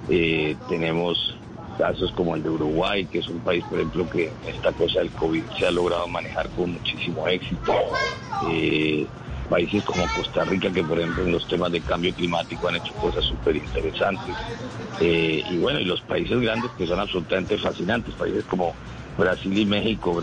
eh, 0.09 0.55
tenemos 0.67 1.37
casos 1.77 2.11
como 2.13 2.35
el 2.35 2.41
de 2.41 2.49
Uruguay, 2.49 3.05
que 3.05 3.19
es 3.19 3.27
un 3.27 3.41
país, 3.41 3.63
por 3.69 3.77
ejemplo, 3.77 4.09
que 4.09 4.31
esta 4.47 4.71
cosa 4.71 5.01
del 5.01 5.11
COVID 5.11 5.43
se 5.59 5.67
ha 5.67 5.69
logrado 5.69 6.07
manejar 6.07 6.49
con 6.49 6.73
muchísimo 6.73 7.27
éxito. 7.27 7.71
Eh, 8.49 9.05
países 9.49 9.83
como 9.83 10.05
Costa 10.15 10.43
Rica, 10.43 10.71
que 10.71 10.83
por 10.83 10.99
ejemplo 10.99 11.23
en 11.23 11.31
los 11.31 11.47
temas 11.47 11.71
de 11.71 11.81
cambio 11.81 12.13
climático 12.13 12.67
han 12.67 12.75
hecho 12.75 12.93
cosas 12.93 13.25
súper 13.25 13.55
interesantes. 13.55 14.35
Eh, 14.99 15.43
y 15.49 15.57
bueno, 15.57 15.79
y 15.79 15.85
los 15.85 16.01
países 16.01 16.39
grandes 16.39 16.71
que 16.77 16.87
son 16.87 16.99
absolutamente 16.99 17.57
fascinantes, 17.57 18.13
países 18.15 18.43
como 18.45 18.73
Brasil 19.17 19.57
y 19.57 19.65
México. 19.65 20.21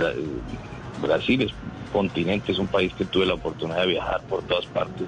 Brasil 1.03 1.43
es 1.43 1.53
continente, 1.93 2.53
es 2.53 2.59
un 2.59 2.67
país 2.67 2.93
que 2.95 3.05
tuve 3.05 3.27
la 3.27 3.35
oportunidad 3.35 3.83
de 3.83 3.89
viajar 3.89 4.23
por 4.29 4.43
todas 4.43 4.67
partes. 4.67 5.07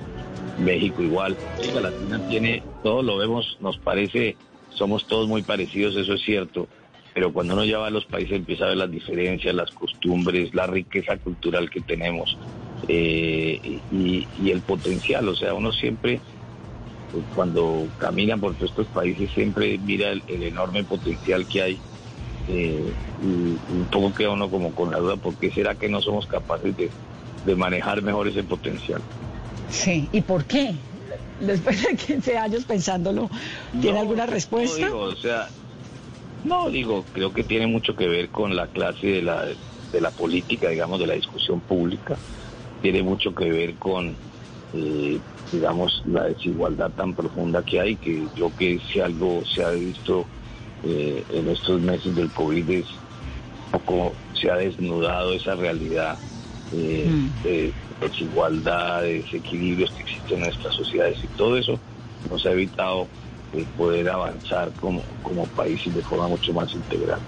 México 0.58 1.02
igual. 1.02 1.36
La 1.74 1.80
Latina 1.80 2.20
tiene, 2.28 2.62
todo 2.82 3.02
lo 3.02 3.18
vemos, 3.18 3.58
nos 3.60 3.76
parece, 3.78 4.36
somos 4.70 5.06
todos 5.06 5.28
muy 5.28 5.42
parecidos, 5.42 5.96
eso 5.96 6.14
es 6.14 6.22
cierto 6.22 6.68
pero 7.16 7.32
cuando 7.32 7.54
uno 7.54 7.64
ya 7.64 7.78
va 7.78 7.86
a 7.86 7.90
los 7.90 8.04
países 8.04 8.32
empieza 8.32 8.66
a 8.66 8.68
ver 8.68 8.76
las 8.76 8.90
diferencias, 8.90 9.54
las 9.54 9.70
costumbres, 9.70 10.54
la 10.54 10.66
riqueza 10.66 11.16
cultural 11.16 11.70
que 11.70 11.80
tenemos. 11.80 12.36
Eh, 12.88 13.80
y, 13.92 14.50
el 14.50 14.60
potencial. 14.60 15.28
O 15.28 15.34
sea, 15.34 15.54
uno 15.54 15.72
siempre, 15.72 16.20
pues, 17.12 17.24
cuando 17.34 17.86
camina 17.98 18.36
por 18.36 18.54
todos 18.54 18.70
estos 18.70 18.86
países, 18.88 19.30
siempre 19.32 19.78
mira 19.78 20.10
el, 20.10 20.22
enorme 20.28 20.84
potencial 20.84 21.46
que 21.46 21.62
hay. 21.62 21.78
Eh, 22.48 22.92
y, 23.22 23.74
un 23.74 23.88
poco 23.90 24.14
queda 24.14 24.30
uno 24.30 24.50
como 24.50 24.72
con 24.72 24.90
la 24.90 24.98
duda, 24.98 25.16
¿por 25.16 25.34
qué 25.34 25.50
será 25.50 25.74
que 25.74 25.88
no 25.88 26.00
somos 26.00 26.26
capaces 26.26 26.74
de, 26.76 26.90
manejar 27.56 28.02
mejor 28.02 28.26
ese 28.26 28.42
potencial? 28.42 29.00
Sí, 29.70 30.08
¿y 30.12 30.20
por 30.20 30.44
qué? 30.44 30.74
Después 31.40 31.80
de 31.82 31.94
15 31.94 32.38
años 32.38 32.64
pensándolo, 32.64 33.30
¿tiene 33.80 34.00
alguna 34.00 34.26
respuesta? 34.26 34.88
No, 34.88 34.98
o 34.98 35.14
sea, 35.14 35.48
no, 36.44 36.70
digo, 36.70 37.04
creo 37.12 37.32
que 37.32 37.44
tiene 37.44 37.68
mucho 37.68 37.94
que 37.94 38.08
ver 38.08 38.30
con 38.30 38.56
la 38.56 38.66
clase 38.66 39.06
de 39.06 39.22
la, 39.22 39.44
de 39.92 40.00
la 40.00 40.10
política, 40.10 40.70
digamos, 40.70 40.98
de 40.98 41.06
la 41.06 41.14
discusión 41.14 41.60
pública 41.60 42.16
tiene 42.86 43.02
mucho 43.02 43.34
que 43.34 43.50
ver 43.50 43.74
con, 43.74 44.14
eh, 44.72 45.18
digamos, 45.50 46.02
la 46.04 46.22
desigualdad 46.22 46.92
tan 46.92 47.16
profunda 47.16 47.60
que 47.64 47.80
hay, 47.80 47.96
que 47.96 48.28
yo 48.36 48.48
que 48.56 48.78
si 48.78 49.00
algo 49.00 49.42
se 49.44 49.64
ha 49.64 49.70
visto 49.70 50.24
eh, 50.84 51.24
en 51.30 51.48
estos 51.48 51.80
meses 51.80 52.14
del 52.14 52.30
COVID 52.30 52.70
es 52.70 52.86
poco 53.72 54.12
se 54.40 54.52
ha 54.52 54.54
desnudado 54.54 55.32
esa 55.32 55.56
realidad 55.56 56.16
eh, 56.72 57.10
mm. 57.10 57.42
de 57.42 57.72
desigualdad, 58.00 59.02
de 59.02 59.14
desequilibrios 59.14 59.90
que 59.90 60.02
existen 60.02 60.36
en 60.36 60.44
nuestras 60.44 60.76
sociedades 60.76 61.18
y 61.24 61.26
todo 61.36 61.56
eso 61.56 61.80
nos 62.30 62.46
ha 62.46 62.52
evitado 62.52 63.08
poder 63.76 64.08
avanzar 64.08 64.70
como, 64.80 65.02
como 65.24 65.44
país 65.46 65.84
y 65.86 65.90
de 65.90 66.02
forma 66.02 66.28
mucho 66.28 66.52
más 66.52 66.72
integral. 66.72 67.18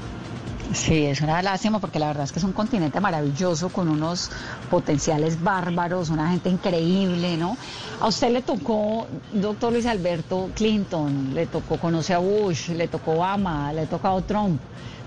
Sí, 0.73 1.07
es 1.07 1.23
una 1.23 1.41
lástima 1.41 1.79
porque 1.79 1.99
la 1.99 2.09
verdad 2.09 2.25
es 2.25 2.33
que 2.33 2.39
es 2.41 2.45
un 2.45 2.53
continente 2.53 3.01
maravilloso 3.01 3.71
con 3.71 3.89
unos 3.89 4.31
potenciales 4.71 5.43
bárbaros, 5.43 6.11
una 6.11 6.31
gente 6.31 6.51
increíble, 6.51 7.39
¿no? 7.39 7.57
A 8.01 8.09
usted 8.09 8.31
le 8.31 8.43
tocó, 8.43 9.07
doctor 9.33 9.73
Luis 9.73 9.87
Alberto 9.87 10.51
Clinton, 10.55 11.35
le 11.35 11.47
tocó, 11.47 11.79
conoce 11.79 12.13
a 12.13 12.19
Bush, 12.19 12.69
le 12.71 12.87
tocó 12.87 13.13
Obama, 13.13 13.73
le 13.73 13.87
tocó 13.87 14.09
a 14.09 14.21
Trump. 14.23 14.61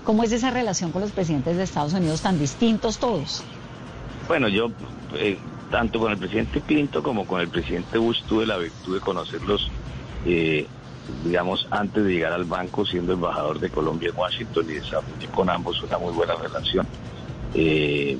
¿Cómo 0.04 0.24
es 0.24 0.32
esa 0.32 0.50
relación 0.50 0.90
con 0.90 1.00
los 1.00 1.12
presidentes 1.12 1.56
de 1.56 1.62
Estados 1.62 1.92
Unidos 1.92 2.20
tan 2.22 2.38
distintos 2.40 2.98
todos? 2.98 3.44
Bueno, 4.26 4.48
yo 4.48 4.72
eh, 5.14 5.38
tanto 5.70 6.00
con 6.00 6.10
el 6.10 6.18
presidente 6.18 6.60
Clinton 6.60 7.02
como 7.02 7.24
con 7.24 7.40
el 7.40 7.48
presidente 7.48 7.98
Bush 7.98 8.22
tuve 8.24 8.46
la 8.46 8.58
virtud 8.58 8.94
de 8.94 9.00
conocerlos. 9.00 9.70
Eh, 10.26 10.66
digamos, 11.24 11.66
antes 11.70 12.04
de 12.04 12.12
llegar 12.12 12.32
al 12.32 12.44
banco, 12.44 12.84
siendo 12.86 13.12
embajador 13.12 13.58
de 13.60 13.70
Colombia 13.70 14.10
en 14.10 14.16
Washington 14.16 14.66
y 14.68 14.74
desarrollé 14.74 15.28
con 15.34 15.50
ambos 15.50 15.82
una 15.82 15.98
muy 15.98 16.12
buena 16.12 16.34
relación. 16.34 16.86
eh, 17.54 18.16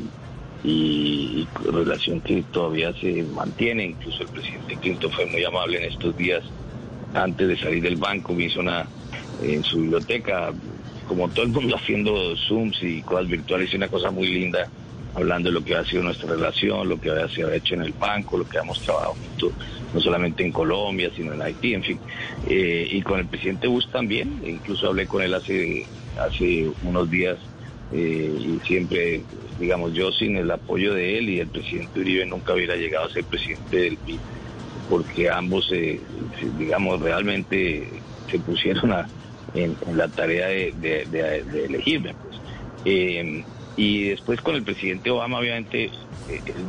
y, 0.65 1.49
relación 1.65 2.21
que 2.21 2.43
todavía 2.45 2.93
se 2.95 3.23
mantiene. 3.25 3.87
Incluso 3.87 4.23
el 4.23 4.29
presidente 4.29 4.77
Clinton 4.77 5.11
fue 5.11 5.27
muy 5.27 5.45
amable 5.45 5.79
en 5.79 5.93
estos 5.93 6.17
días. 6.17 6.45
Antes 7.15 7.49
de 7.49 7.59
salir 7.59 7.83
del 7.83 7.97
banco, 7.97 8.33
me 8.33 8.45
hizo 8.45 8.61
una 8.61 8.87
en 9.43 9.65
su 9.65 9.81
biblioteca, 9.81 10.53
como 11.09 11.29
todo 11.29 11.45
el 11.45 11.53
mundo 11.53 11.77
haciendo 11.81 12.37
Zooms 12.37 12.83
y 12.83 13.03
cosas 13.03 13.29
virtuales, 13.29 13.73
y 13.73 13.77
una 13.77 13.89
cosa 13.89 14.11
muy 14.11 14.29
linda, 14.29 14.69
hablando 15.15 15.49
de 15.49 15.55
lo 15.55 15.65
que 15.65 15.75
ha 15.75 15.85
sido 15.85 16.03
nuestra 16.03 16.31
relación, 16.31 16.89
lo 16.89 17.01
que 17.01 17.11
se 17.35 17.45
ha 17.45 17.55
hecho 17.55 17.75
en 17.75 17.83
el 17.83 17.93
banco, 17.93 18.39
lo 18.39 18.49
que 18.49 18.59
hemos 18.59 18.81
trabajado 18.81 19.15
no 19.93 20.01
solamente 20.01 20.45
en 20.45 20.53
Colombia, 20.53 21.11
sino 21.15 21.33
en 21.33 21.43
Haití, 21.43 21.75
en 21.75 21.83
fin. 21.83 21.99
Eh, 22.49 22.89
y 22.91 23.03
con 23.03 23.21
el 23.21 23.27
presidente 23.27 23.67
Bush 23.69 23.87
también, 23.89 24.43
incluso 24.45 24.89
hablé 24.89 25.07
con 25.07 25.23
él 25.23 25.35
hace, 25.35 25.87
hace 26.19 26.71
unos 26.83 27.11
días 27.11 27.39
eh, 27.93 28.35
y 28.39 28.67
siempre, 28.67 29.23
digamos, 29.61 29.93
yo 29.93 30.11
sin 30.13 30.37
el 30.37 30.51
apoyo 30.51 30.95
de 30.95 31.19
él 31.19 31.29
y 31.29 31.41
el 31.41 31.49
presidente 31.49 32.01
Uribe 32.01 32.27
nunca 32.27 32.55
hubiera 32.55 32.75
llegado 32.77 33.07
a 33.07 33.11
ser 33.11 33.25
presidente 33.25 33.77
del 33.77 33.97
PIB, 33.99 34.21
porque 34.89 35.29
ambos, 35.31 35.71
eh, 35.73 36.01
digamos, 36.59 37.01
realmente 37.01 37.89
se 38.31 38.39
pusieron 38.39 38.95
en, 39.55 39.77
la 39.95 40.09
tarea 40.09 40.49
de, 40.49 41.07
elegirme. 41.67 42.15
Pues. 42.15 42.41
Eh, 43.77 43.81
y 43.81 44.09
después 44.11 44.41
con 44.41 44.55
el 44.55 44.63
presidente 44.63 45.11
Obama, 45.11 45.39
obviamente, 45.39 45.91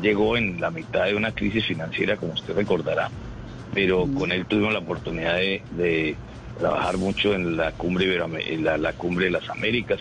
llegó 0.02 0.38
en 0.38 0.60
la 0.60 0.72
mitad 0.72 1.06
de 1.06 1.16
una 1.16 1.34
crisis 1.34 1.66
financiera, 1.66 2.18
como 2.18 2.34
usted 2.34 2.56
recordará, 2.56 3.10
pero 3.74 4.08
con 4.18 4.32
él 4.32 4.46
tuvimos 4.46 4.74
la 4.74 4.80
oportunidad 4.80 5.36
de, 5.36 6.16
trabajar 6.60 6.98
mucho 6.98 7.34
en 7.34 7.58
la 7.58 7.72
cumbre, 7.72 8.16
en 8.16 8.63
la, 8.63 8.94
cumbre 8.94 9.26
de 9.26 9.32
las 9.32 9.50
Américas, 9.50 10.00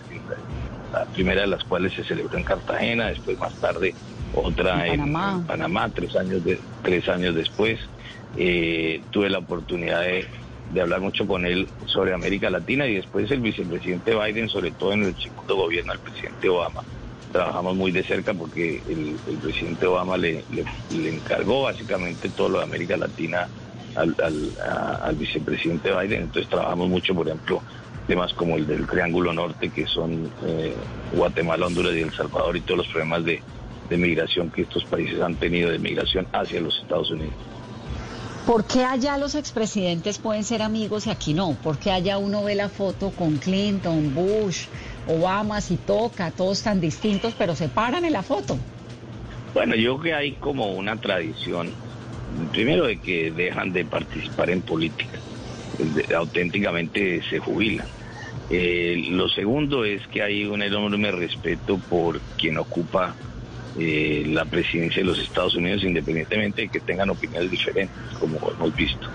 la 0.93 1.07
primera 1.07 1.41
de 1.41 1.47
las 1.47 1.65
cuales 1.65 1.95
se 1.95 2.05
celebró 2.05 2.37
en 2.37 2.45
Cartagena, 2.45 3.09
después 3.09 3.39
más 3.39 3.55
tarde 3.55 3.95
otra 4.35 4.87
en 4.87 5.13
Panamá, 5.47 5.91
tres, 5.95 6.15
años 6.17 6.45
de, 6.45 6.59
tres 6.83 7.09
años 7.09 7.35
después. 7.35 7.81
Eh, 8.37 9.03
tuve 9.11 9.29
la 9.29 9.39
oportunidad 9.39 10.03
de, 10.03 10.27
hablar 10.81 11.01
mucho 11.01 11.27
con 11.27 11.45
él 11.45 11.69
sobre 11.87 12.15
América 12.15 12.51
Latina 12.51 12.87
y 12.87 12.95
después 12.95 13.31
el 13.31 13.41
vicepresidente 13.41 14.15
Biden, 14.15 14.49
sobre 14.49 14.71
todo 14.71 14.93
en 14.93 15.05
el 15.05 15.17
segundo 15.17 15.57
gobierno 15.57 15.93
del 15.93 16.01
presidente 16.01 16.49
Obama. 16.49 16.83
Trabajamos 17.33 17.77
muy 17.77 17.93
de 17.93 18.03
cerca 18.03 18.35
porque 18.35 18.83
el, 18.89 19.17
presidente 19.41 19.87
Obama 19.87 20.17
le, 20.17 20.45
encargó 20.91 21.63
básicamente 21.63 22.29
todo 22.31 22.49
lo 22.51 22.59
de 22.59 22.65
América 22.65 22.97
Latina 22.97 23.49
al, 23.95 24.15
al 25.03 25.17
vicepresidente 25.17 25.91
Biden, 25.91 26.23
entonces 26.23 26.49
trabajamos 26.49 26.89
mucho, 26.89 27.15
por 27.15 27.27
ejemplo, 27.27 27.63
temas 28.07 28.33
como 28.35 28.57
el 28.57 28.67
del 28.67 28.87
Triángulo 28.87 29.33
Norte, 29.33 29.71
que 29.71 29.87
son 29.87 30.31
eh, 30.47 30.75
Guatemala, 31.15 31.67
Honduras 31.67 31.95
y 31.95 32.01
El 32.01 32.13
Salvador, 32.13 32.57
y 32.57 32.61
todos 32.61 32.79
los 32.79 32.89
problemas 32.89 33.25
de, 33.25 33.43
migración 33.91 34.51
que 34.51 34.63
estos 34.63 34.87
países 34.87 35.21
han 35.21 35.35
tenido 35.35 35.71
de 35.71 35.79
migración 35.79 36.27
hacia 36.33 36.63
los 36.63 36.79
Estados 36.79 37.11
Unidos. 37.11 37.35
¿Por 38.47 38.65
qué 38.65 38.85
allá 38.85 39.19
los 39.19 39.35
expresidentes 39.35 40.19
pueden 40.19 40.45
ser 40.45 40.63
amigos 40.63 41.07
y 41.07 41.11
aquí 41.11 41.33
no? 41.33 41.55
¿Por 41.63 41.79
qué 41.79 41.91
allá 41.91 42.19
uno 42.19 42.43
ve 42.43 42.55
la 42.55 42.69
foto 42.69 43.11
con 43.11 43.37
Clinton, 43.37 44.15
Bush, 44.15 44.67
Obama, 45.07 45.61
si 45.61 45.77
toca, 45.77 46.31
todos 46.31 46.63
tan 46.63 46.81
distintos, 46.81 47.35
pero 47.39 47.55
se 47.55 47.69
paran 47.69 48.05
en 48.05 48.13
la 48.13 48.23
foto? 48.23 48.59
Bueno, 49.55 49.77
yo 49.77 49.97
creo 49.99 50.03
que 50.03 50.15
hay 50.15 50.33
como 50.33 50.73
una 50.73 50.97
tradición, 50.97 51.71
primero 52.51 52.87
de 52.87 52.99
que 52.99 53.31
dejan 53.31 53.73
de 53.73 53.85
participar 53.85 54.51
en 54.51 54.63
política 54.63 55.19
auténticamente 56.15 57.23
se 57.29 57.39
jubilan. 57.39 57.87
Eh, 58.51 59.07
lo 59.11 59.29
segundo 59.29 59.85
es 59.85 60.07
que 60.09 60.23
hay 60.23 60.45
un 60.45 60.63
enorme 60.63 61.11
respeto 61.11 61.79
por 61.79 62.21
quien 62.37 62.59
ocupa 62.59 63.15
eh, 63.79 64.25
la 64.27 64.45
presidencia 64.45 65.03
de 65.03 65.09
los 65.09 65.19
Estados 65.19 65.55
Unidos, 65.55 65.83
independientemente 65.85 66.63
de 66.63 66.69
que 66.69 66.81
tengan 66.81 67.11
opiniones 67.11 67.51
diferentes, 67.51 67.97
como 68.19 68.39
hemos 68.51 68.75
visto. 68.75 69.09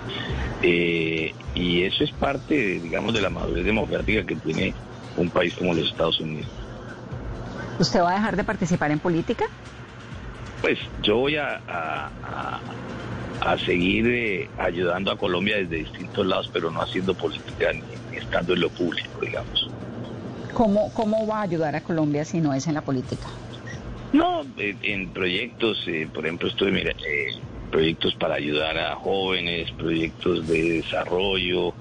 Eh, 0.62 1.34
y 1.56 1.84
eso 1.84 2.04
es 2.04 2.12
parte, 2.12 2.80
digamos, 2.80 3.14
de 3.14 3.22
la 3.22 3.30
madurez 3.30 3.66
democrática 3.66 4.26
que 4.26 4.36
tiene 4.36 4.74
un 5.16 5.30
país 5.30 5.54
como 5.56 5.74
los 5.74 5.90
Estados 5.90 6.20
Unidos. 6.20 6.50
¿Usted 7.80 8.02
va 8.02 8.12
a 8.12 8.16
dejar 8.16 8.36
de 8.36 8.44
participar 8.44 8.92
en 8.92 9.00
política? 9.00 9.46
Pues 10.62 10.80
yo 11.04 11.18
voy 11.18 11.36
a, 11.36 11.62
a 13.42 13.58
seguir 13.60 14.08
eh, 14.08 14.50
ayudando 14.58 15.12
a 15.12 15.18
Colombia 15.18 15.58
desde 15.58 15.78
distintos 15.78 16.26
lados, 16.26 16.50
pero 16.52 16.72
no 16.72 16.82
haciendo 16.82 17.14
política 17.14 17.72
ni, 17.72 18.18
estando 18.18 18.54
en 18.54 18.62
lo 18.62 18.70
público, 18.70 19.10
digamos. 19.22 19.70
¿Cómo, 20.54 20.92
¿Cómo 20.94 21.28
va 21.28 21.40
a 21.40 21.42
ayudar 21.44 21.76
a 21.76 21.82
Colombia 21.82 22.26
si 22.26 22.42
no 22.42 22.54
es 22.54 22.68
en 22.68 22.74
la 22.74 22.82
política? 22.82 23.28
No, 24.14 24.46
en, 24.58 25.10
proyectos, 25.10 25.84
eh, 25.88 26.08
por 26.14 26.26
ejemplo, 26.26 26.48
estoy, 26.48 26.72
mira, 26.72 26.92
eh, 26.92 27.36
proyectos 27.72 28.16
para 28.16 28.36
ayudar 28.36 28.78
a 28.78 28.96
jóvenes, 28.96 29.72
proyectos 29.72 30.48
de 30.48 30.82
desarrollo, 30.82 31.74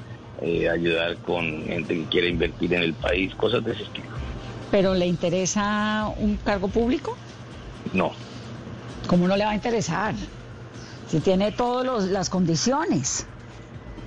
ayudar 0.71 1.17
con 1.19 1.65
gente 1.65 1.95
que 1.95 2.05
quiere 2.05 2.29
invertir 2.29 2.75
en 2.75 2.83
el 2.83 2.95
país, 2.95 3.35
cosas 3.37 3.65
de 3.65 3.73
ese 3.73 3.85
estilo. 3.85 4.09
¿Pero 4.71 4.95
le 4.95 5.07
interesa 5.07 6.13
un 6.19 6.37
cargo 6.37 6.69
público? 6.69 7.17
No. 7.93 8.13
¿Cómo 9.07 9.27
no 9.27 9.37
le 9.37 9.45
va 9.45 9.53
a 9.53 9.55
interesar? 9.55 10.15
si 11.09 11.21
tiene 11.21 11.53
todas 11.53 12.05
las 12.05 12.31
condiciones. 12.31 13.27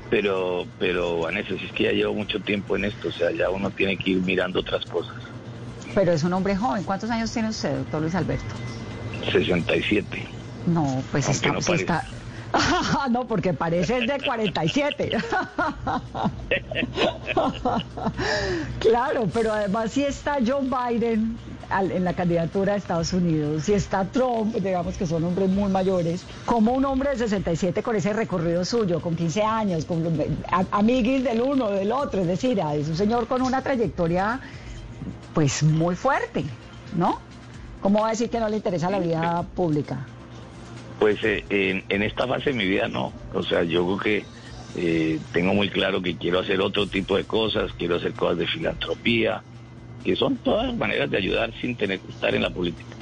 Pero, 0.09 0.65
pero 0.79 1.19
Vanessa, 1.19 1.55
si 1.57 1.65
es 1.65 1.71
que 1.71 1.83
ya 1.83 1.91
llevo 1.91 2.13
mucho 2.13 2.39
tiempo 2.39 2.75
en 2.75 2.85
esto, 2.85 3.09
o 3.09 3.11
sea, 3.11 3.31
ya 3.31 3.49
uno 3.49 3.69
tiene 3.71 3.97
que 3.97 4.11
ir 4.11 4.21
mirando 4.21 4.59
otras 4.59 4.85
cosas. 4.85 5.15
Pero 5.95 6.11
es 6.11 6.23
un 6.23 6.33
hombre 6.33 6.55
joven. 6.55 6.83
¿Cuántos 6.83 7.09
años 7.09 7.31
tiene 7.31 7.49
usted, 7.49 7.77
doctor 7.77 8.01
Luis 8.01 8.15
Alberto? 8.15 8.55
67. 9.31 10.27
No, 10.67 11.03
pues 11.11 11.29
está, 11.29 11.51
no, 11.51 11.59
está... 11.59 12.05
no, 13.11 13.25
porque 13.27 13.53
parece 13.53 14.01
de 14.01 14.19
47. 14.19 15.09
claro, 18.79 19.27
pero 19.33 19.53
además 19.53 19.91
si 19.91 20.03
está 20.03 20.37
Joe 20.45 20.63
Biden 20.63 21.37
en 21.71 22.03
la 22.03 22.13
candidatura 22.13 22.73
de 22.73 22.79
Estados 22.79 23.13
Unidos, 23.13 23.63
si 23.63 23.73
está 23.73 24.03
Trump, 24.05 24.55
digamos 24.55 24.97
que 24.97 25.05
son 25.05 25.23
hombres 25.23 25.49
muy 25.49 25.71
mayores, 25.71 26.23
como 26.45 26.73
un 26.73 26.83
hombre 26.85 27.11
de 27.11 27.17
67 27.17 27.83
con 27.83 27.95
ese 27.95 28.11
recorrido 28.13 28.65
suyo, 28.65 28.99
con 29.01 29.15
15 29.15 29.43
años, 29.43 29.85
con 29.85 30.03
amiguis 30.71 31.23
del 31.23 31.41
uno, 31.41 31.69
del 31.69 31.91
otro, 31.91 32.21
es 32.21 32.27
decir, 32.27 32.59
es 32.73 32.87
un 32.87 32.95
señor 32.95 33.27
con 33.27 33.43
una 33.43 33.61
trayectoria 33.61 34.39
pues 35.39 35.63
muy 35.63 35.95
fuerte, 35.95 36.43
¿no? 36.97 37.17
¿Cómo 37.79 38.01
va 38.01 38.07
a 38.07 38.09
decir 38.09 38.29
que 38.29 38.41
no 38.41 38.49
le 38.49 38.57
interesa 38.57 38.89
la 38.89 38.99
vida 38.99 39.43
pública? 39.55 40.05
Pues 40.99 41.17
eh, 41.23 41.45
en, 41.87 42.03
esta 42.03 42.27
fase 42.27 42.49
de 42.49 42.57
mi 42.57 42.65
vida 42.65 42.89
no, 42.89 43.13
o 43.33 43.41
sea, 43.41 43.63
yo 43.63 43.85
creo 43.85 43.97
que 43.99 44.25
eh, 44.75 45.17
tengo 45.31 45.53
muy 45.53 45.69
claro 45.69 46.01
que 46.01 46.17
quiero 46.17 46.39
hacer 46.39 46.59
otro 46.59 46.87
tipo 46.87 47.15
de 47.15 47.23
cosas, 47.23 47.71
quiero 47.77 47.95
hacer 47.95 48.11
cosas 48.15 48.37
de 48.39 48.47
filantropía, 48.47 49.41
que 50.03 50.17
son 50.17 50.35
todas 50.35 50.75
maneras 50.75 51.09
de 51.09 51.15
ayudar 51.15 51.53
sin 51.61 51.77
tener 51.77 52.01
que 52.01 52.11
estar 52.11 52.35
en 52.35 52.41
la 52.41 52.49
política. 52.49 52.97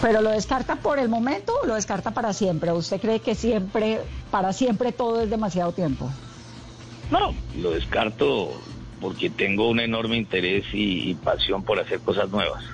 ¿Pero 0.00 0.22
lo 0.22 0.30
descarta 0.30 0.76
por 0.76 0.98
el 0.98 1.10
momento 1.10 1.52
o 1.62 1.66
lo 1.66 1.74
descarta 1.74 2.12
para 2.12 2.32
siempre? 2.32 2.72
¿Usted 2.72 2.98
cree 2.98 3.20
que 3.20 3.34
siempre, 3.34 4.00
para 4.30 4.54
siempre 4.54 4.92
todo 4.92 5.20
es 5.20 5.28
demasiado 5.28 5.72
tiempo? 5.72 6.08
No, 7.10 7.34
lo 7.60 7.72
descarto 7.72 8.58
porque 9.00 9.30
tengo 9.30 9.68
un 9.68 9.80
enorme 9.80 10.16
interés 10.16 10.64
y, 10.72 11.14
pasión 11.14 11.62
por 11.62 11.80
hacer 11.80 12.00
cosas 12.00 12.28
nuevas. 12.30 12.64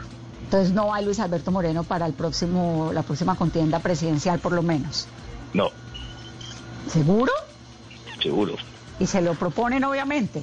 Entonces 0.45 0.73
no 0.73 0.93
hay 0.93 1.05
Luis 1.05 1.21
Alberto 1.21 1.51
Moreno 1.51 1.85
para 1.85 2.07
el 2.07 2.13
próximo, 2.13 2.91
la 2.93 3.03
próxima 3.03 3.35
contienda 3.37 3.81
presidencial 3.81 4.39
por 4.39 4.53
lo 4.53 4.63
menos. 4.63 5.09
No. 5.53 5.71
¿Seguro? 6.89 7.33
Seguro. 8.23 8.57
Y 8.99 9.07
se 9.07 9.23
lo 9.23 9.35
proponen 9.35 9.85
obviamente. 9.85 10.43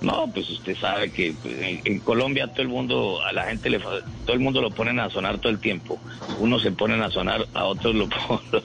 No, 0.00 0.30
pues 0.32 0.48
usted 0.48 0.76
sabe 0.78 1.10
que 1.10 1.34
pues, 1.42 1.54
en, 1.60 1.98
Colombia 2.00 2.48
todo 2.48 2.62
el 2.62 2.68
mundo, 2.68 3.20
a 3.22 3.32
la 3.32 3.44
gente 3.44 3.68
le, 3.68 3.78
todo 3.78 4.32
el 4.32 4.40
mundo 4.40 4.62
lo 4.62 4.70
ponen 4.70 4.98
a 4.98 5.10
sonar 5.10 5.38
todo 5.38 5.52
el 5.52 5.58
tiempo. 5.58 5.98
Unos 6.38 6.62
se 6.62 6.72
ponen 6.72 7.02
a 7.02 7.10
sonar, 7.10 7.46
a 7.52 7.64
otros 7.64 7.94
lo 7.94 8.08
ponen, 8.28 8.64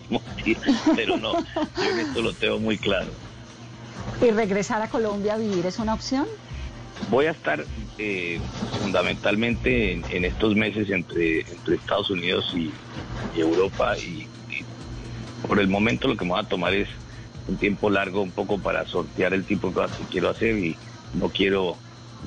pero 0.95 1.17
no, 1.17 1.33
yo 1.33 1.83
en 1.91 1.99
esto 1.99 2.21
lo 2.21 2.33
tengo 2.33 2.59
muy 2.59 2.77
claro. 2.77 3.11
¿Y 4.21 4.31
regresar 4.31 4.81
a 4.81 4.89
Colombia 4.89 5.33
a 5.33 5.37
vivir 5.37 5.65
es 5.65 5.79
una 5.79 5.93
opción? 5.93 6.25
Voy 7.09 7.25
a 7.27 7.31
estar 7.31 7.63
eh, 7.97 8.41
fundamentalmente 8.79 9.93
en, 9.93 10.25
estos 10.25 10.55
meses 10.55 10.89
entre, 10.89 11.41
entre 11.41 11.75
Estados 11.75 12.09
Unidos 12.09 12.51
y, 12.55 12.71
Europa 13.37 13.97
y, 13.97 14.27
por 15.45 15.59
el 15.59 15.67
momento 15.67 16.07
lo 16.07 16.15
que 16.15 16.23
me 16.23 16.31
voy 16.31 16.39
a 16.39 16.47
tomar 16.47 16.73
es 16.73 16.87
un 17.47 17.57
tiempo 17.57 17.89
largo 17.89 18.21
un 18.21 18.31
poco 18.31 18.57
para 18.57 18.85
sortear 18.85 19.33
el 19.33 19.45
tipo 19.45 19.67
de 19.67 19.73
cosas 19.73 19.97
que 19.97 20.05
quiero 20.05 20.29
hacer 20.29 20.57
y 20.57 20.77
no 21.13 21.29
quiero, 21.29 21.75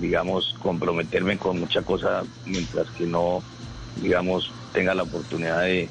digamos, 0.01 0.55
comprometerme 0.61 1.39
con 1.39 1.59
mucha 1.59 1.83
cosa 1.83 2.25
mientras 2.45 2.91
que 2.91 3.07
no, 3.07 3.43
digamos, 4.03 4.53
tenga 4.73 4.95
la 4.95 5.05
oportunidad 5.05 5.63
de, 5.63 5.89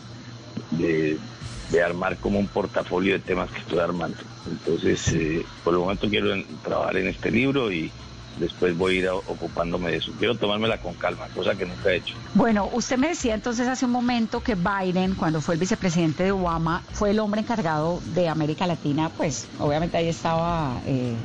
de, 0.72 1.84
armar 1.84 2.18
como 2.18 2.40
un 2.40 2.48
portafolio 2.48 3.14
de 3.14 3.20
temas 3.20 3.52
que 3.52 3.60
estoy 3.60 3.80
armando. 3.80 4.18
Entonces, 4.50 5.08
eh, 5.14 5.46
por 5.64 5.74
el 5.74 5.80
momento 5.80 6.10
quiero 6.10 6.34
trabajar 6.64 6.98
en 6.98 7.08
este 7.08 7.32
libro 7.32 7.72
y, 7.72 7.92
después 8.40 8.78
voy 8.78 8.96
a 8.96 9.00
ir 9.00 9.10
ocupándome 9.10 9.92
de 9.92 9.98
eso. 9.98 10.12
Quiero 10.18 10.36
tomármela 10.36 10.80
con 10.80 10.94
calma, 10.96 11.28
cosa 11.36 11.56
que 11.56 11.66
nunca 11.66 11.90
he 11.90 11.98
hecho. 11.98 12.16
Bueno, 12.34 12.70
usted 12.74 12.98
me 12.98 13.10
decía 13.10 13.34
entonces 13.34 13.68
hace 13.68 13.86
un 13.86 13.92
momento 13.92 14.42
que 14.42 14.56
Biden, 14.56 15.16
cuando 15.16 15.42
fue 15.42 15.56
el 15.56 15.60
vicepresidente 15.60 16.24
de 16.24 16.32
Obama, 16.32 16.84
fue 16.92 17.12
el 17.12 17.20
hombre 17.20 17.42
encargado 17.42 18.02
de 18.14 18.30
América 18.30 18.68
Latina, 18.68 19.10
pues 19.16 19.48
obviamente 19.60 19.98
ahí 19.98 20.08
estaba, 20.08 20.80
eh, 20.86 21.16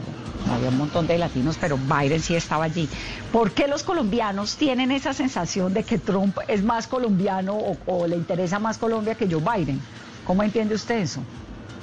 había 0.50 0.68
un 0.68 0.78
montón 0.78 1.06
de 1.06 1.18
latinos, 1.18 1.56
pero 1.60 1.78
Biden 1.78 2.20
sí 2.20 2.34
estaba 2.34 2.64
allí. 2.64 2.88
¿Por 3.30 3.52
qué 3.52 3.68
los 3.68 3.82
colombianos 3.82 4.56
tienen 4.56 4.90
esa 4.90 5.12
sensación 5.12 5.74
de 5.74 5.84
que 5.84 5.98
Trump 5.98 6.38
es 6.48 6.62
más 6.62 6.86
colombiano 6.86 7.56
o, 7.86 8.06
le 8.06 8.16
interesa 8.16 8.58
más 8.58 8.78
Colombia 8.78 9.14
que 9.14 9.28
Joe 9.30 9.40
Biden? 9.40 9.80
¿Cómo 10.24 10.42
entiende 10.42 10.74
usted 10.74 11.00
eso? 11.00 11.22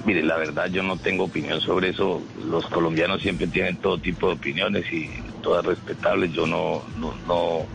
Mire, 0.10 0.24
la 0.24 0.38
verdad 0.38 0.66
yo 0.72 0.82
no 0.82 0.98
tengo 0.98 1.26
opinión 1.26 1.62
sobre 1.62 1.90
eso. 1.90 2.20
Los 2.44 2.66
colombianos 2.66 3.22
siempre 3.22 3.46
tienen 3.46 3.78
todo 3.78 4.00
tipo 4.00 4.26
de 4.26 4.34
opiniones 4.34 4.92
y 4.92 5.08
todas 5.44 5.64
respetables. 5.64 6.34
Yo 6.34 6.48
no, 6.48 6.82
no, 7.28 7.68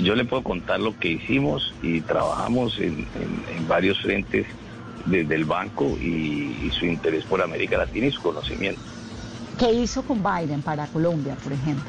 yo 0.00 0.14
le 0.14 0.24
puedo 0.24 0.42
contar 0.42 0.80
lo 0.80 0.98
que 0.98 1.08
hicimos 1.08 1.74
y 1.82 2.00
trabajamos 2.00 2.78
en, 2.78 3.06
varios 3.68 4.00
frentes 4.00 4.46
desde 5.04 5.34
el 5.34 5.44
banco 5.44 5.84
y, 6.00 6.70
su 6.72 6.86
interés 6.86 7.26
por 7.26 7.42
América 7.42 7.76
Latina 7.76 8.06
y 8.06 8.12
su 8.12 8.22
conocimiento. 8.22 8.80
¿Qué 9.58 9.70
hizo 9.70 10.02
con 10.02 10.22
Biden 10.22 10.62
para 10.62 10.86
Colombia, 10.86 11.36
por 11.44 11.52
ejemplo? 11.52 11.84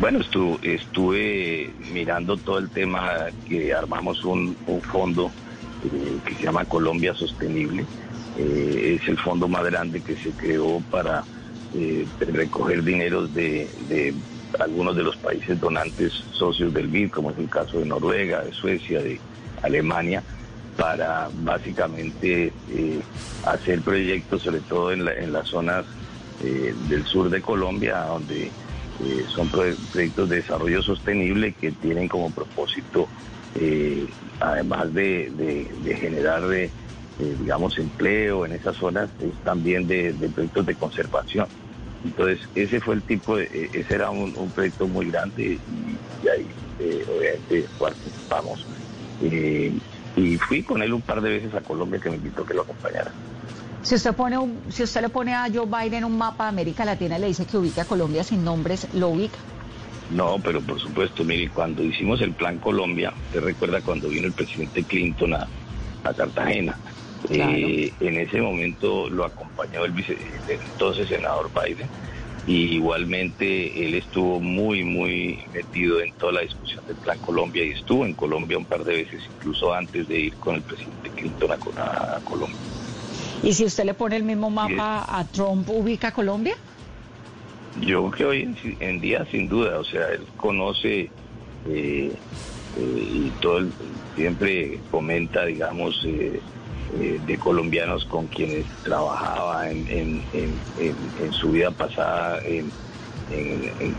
Bueno, 0.00 0.18
estuve, 0.62 1.70
mirando 1.92 2.36
todo 2.36 2.58
el 2.58 2.68
tema 2.68 3.26
que 3.48 3.72
armamos 3.72 4.24
un, 4.24 4.56
fondo 4.90 5.30
eh, 5.84 6.18
que 6.26 6.34
se 6.34 6.42
llama 6.42 6.64
Colombia 6.64 7.14
Sostenible 7.14 7.86
eh, 8.38 8.98
es 8.98 9.08
el 9.08 9.18
fondo 9.18 9.46
más 9.46 9.64
grande 9.64 10.00
que 10.00 10.16
se 10.16 10.30
creó 10.30 10.82
para 10.90 11.24
eh, 11.74 12.06
recoger 12.20 12.82
dinero 12.82 13.26
de, 13.26 14.14
algunos 14.58 14.96
de 14.96 15.02
los 15.02 15.16
países 15.16 15.60
donantes 15.60 16.12
socios 16.32 16.72
del 16.72 16.88
BID, 16.88 17.10
como 17.10 17.30
es 17.30 17.38
el 17.38 17.48
caso 17.48 17.78
de 17.78 17.86
Noruega, 17.86 18.42
de 18.42 18.52
Suecia, 18.52 19.02
de 19.02 19.20
Alemania, 19.62 20.22
para 20.76 21.28
básicamente 21.42 22.52
eh, 22.70 23.00
hacer 23.44 23.82
proyectos, 23.82 24.42
sobre 24.42 24.60
todo 24.60 24.92
en, 24.92 25.32
las 25.32 25.48
zonas 25.48 25.84
del 26.40 27.04
sur 27.06 27.30
de 27.30 27.40
Colombia, 27.40 28.00
donde 28.00 28.50
son 29.28 29.48
proyectos 29.48 30.28
de 30.28 30.36
desarrollo 30.36 30.82
sostenible 30.82 31.52
que 31.52 31.70
tienen 31.70 32.08
como 32.08 32.32
propósito, 32.32 33.08
además 34.40 34.92
de, 34.92 35.30
de 35.84 35.96
generar 35.96 36.42
eh, 37.20 37.36
digamos, 37.40 37.78
empleo 37.78 38.46
en 38.46 38.52
esas 38.52 38.76
zonas, 38.76 39.10
es 39.20 39.34
también 39.44 39.86
de, 39.86 40.14
proyectos 40.34 40.66
de 40.66 40.74
conservación. 40.74 41.46
Entonces, 42.04 42.40
ese 42.54 42.80
fue 42.80 42.94
el 42.96 43.02
tipo 43.02 43.36
de, 43.36 43.44
eh, 43.44 43.70
ese 43.72 43.94
era 43.94 44.10
un, 44.10 44.32
proyecto 44.54 44.88
muy 44.88 45.10
grande 45.10 45.58
y, 46.22 46.28
ahí 46.28 46.46
eh, 46.80 47.06
obviamente 47.08 47.68
participamos. 47.78 48.66
y 49.20 50.36
fui 50.38 50.62
con 50.62 50.82
él 50.82 50.92
un 50.92 51.02
par 51.02 51.20
de 51.20 51.30
veces 51.30 51.54
a 51.54 51.60
Colombia 51.60 52.00
que 52.00 52.10
me 52.10 52.16
invitó 52.16 52.44
que 52.44 52.54
lo 52.54 52.62
acompañara. 52.62 53.12
Si 53.82 53.96
usted 53.96 54.14
pone 54.14 54.38
si 54.68 54.84
usted 54.84 55.00
le 55.00 55.08
pone 55.08 55.34
a 55.34 55.48
Joe 55.52 55.66
Biden 55.66 56.04
un 56.04 56.16
mapa 56.16 56.44
de 56.44 56.50
América 56.50 56.84
Latina 56.84 57.18
y 57.18 57.20
le 57.20 57.26
dice 57.26 57.46
que 57.46 57.56
ubica 57.56 57.82
a 57.82 57.84
Colombia 57.84 58.22
sin 58.22 58.44
nombres, 58.44 58.86
¿lo 58.94 59.08
ubica? 59.08 59.38
No, 60.10 60.38
pero 60.38 60.60
por 60.60 60.78
supuesto, 60.78 61.24
mire, 61.24 61.48
cuando 61.48 61.82
hicimos 61.82 62.20
el 62.20 62.32
Plan 62.32 62.58
Colombia, 62.58 63.12
usted 63.26 63.40
recuerda 63.40 63.80
cuando 63.80 64.08
vino 64.08 64.26
el 64.26 64.32
presidente 64.32 64.84
Clinton 64.84 65.34
a, 65.34 65.48
a 66.04 66.14
Cartagena, 66.14 66.76
eh, 67.30 67.92
en 68.00 68.16
ese 68.16 68.40
momento 68.40 69.08
lo 69.08 69.24
acompañó 69.24 69.84
el, 69.84 69.92
vice, 69.92 70.16
entonces 70.48 71.08
senador 71.08 71.50
Biden 71.52 71.88
y 72.46 72.74
igualmente 72.74 73.86
él 73.86 73.94
estuvo 73.94 74.40
muy, 74.40 74.82
muy 74.82 75.38
metido 75.52 76.00
en 76.00 76.12
toda 76.14 76.32
la 76.32 76.40
discusión 76.40 76.84
del 76.86 76.96
Plan 76.96 77.18
Colombia 77.18 77.64
y 77.64 77.70
estuvo 77.70 78.04
en 78.04 78.14
Colombia 78.14 78.58
un 78.58 78.64
par 78.64 78.84
de 78.84 78.96
veces, 78.96 79.22
incluso 79.36 79.72
antes 79.72 80.08
de 80.08 80.18
ir 80.18 80.34
con 80.34 80.56
el 80.56 80.62
presidente 80.62 81.10
Clinton 81.10 81.50
a, 81.52 82.20
Colombia. 82.24 82.58
¿Y 83.42 83.52
si 83.52 83.64
usted 83.64 83.84
le 83.84 83.94
pone 83.94 84.16
el 84.16 84.24
mismo 84.24 84.50
mapa 84.50 85.04
a 85.08 85.24
Trump, 85.24 85.68
ubica 85.70 86.12
Colombia? 86.12 86.56
Yo 87.80 88.10
creo 88.10 88.10
que 88.10 88.24
hoy 88.24 88.76
en, 88.80 89.00
día, 89.00 89.24
sin 89.30 89.48
duda, 89.48 89.78
o 89.78 89.84
sea, 89.84 90.08
él 90.08 90.22
conoce 90.36 91.00
eh, 91.00 91.10
eh, 91.66 92.12
y 92.76 93.32
todo 93.40 93.58
el, 93.58 93.72
siempre 94.16 94.78
comenta, 94.90 95.44
digamos, 95.46 96.02
eh, 96.06 96.40
eh, 96.94 97.20
de 97.24 97.38
colombianos 97.38 98.04
con 98.04 98.26
quienes 98.26 98.66
trabajaba 98.82 99.70
en, 99.70 100.22
su 101.30 101.50
vida 101.50 101.70
pasada 101.70 102.40
en, 102.44 102.70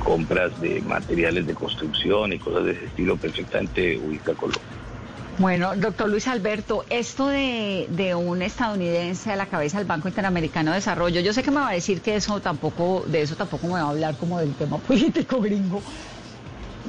compras 0.03 0.59
de 0.61 0.81
materiales 0.81 1.47
de 1.47 1.55
construcción 1.55 2.33
y 2.33 2.39
cosas 2.39 2.65
de 2.65 2.71
ese 2.73 2.85
estilo, 2.85 3.17
perfectamente 3.17 3.97
ubica 3.97 4.33
Colombia. 4.33 4.61
Bueno, 5.39 5.75
doctor 5.75 6.09
Luis 6.09 6.27
Alberto, 6.27 6.85
esto 6.91 7.27
de, 7.27 7.87
de, 7.89 8.13
un 8.13 8.43
estadounidense 8.43 9.31
a 9.31 9.35
la 9.35 9.47
cabeza 9.47 9.79
del 9.79 9.87
Banco 9.87 10.07
Interamericano 10.07 10.69
de 10.69 10.75
Desarrollo, 10.75 11.21
yo 11.21 11.33
sé 11.33 11.41
que 11.41 11.49
me 11.49 11.61
va 11.61 11.69
a 11.69 11.73
decir 11.73 12.01
que 12.01 12.15
eso 12.15 12.39
tampoco, 12.39 13.03
de 13.07 13.23
eso 13.23 13.35
tampoco 13.35 13.65
me 13.65 13.73
va 13.73 13.81
a 13.81 13.89
hablar 13.89 14.15
como 14.17 14.39
del 14.39 14.53
tema 14.53 14.77
político 14.87 15.41
gringo, 15.41 15.81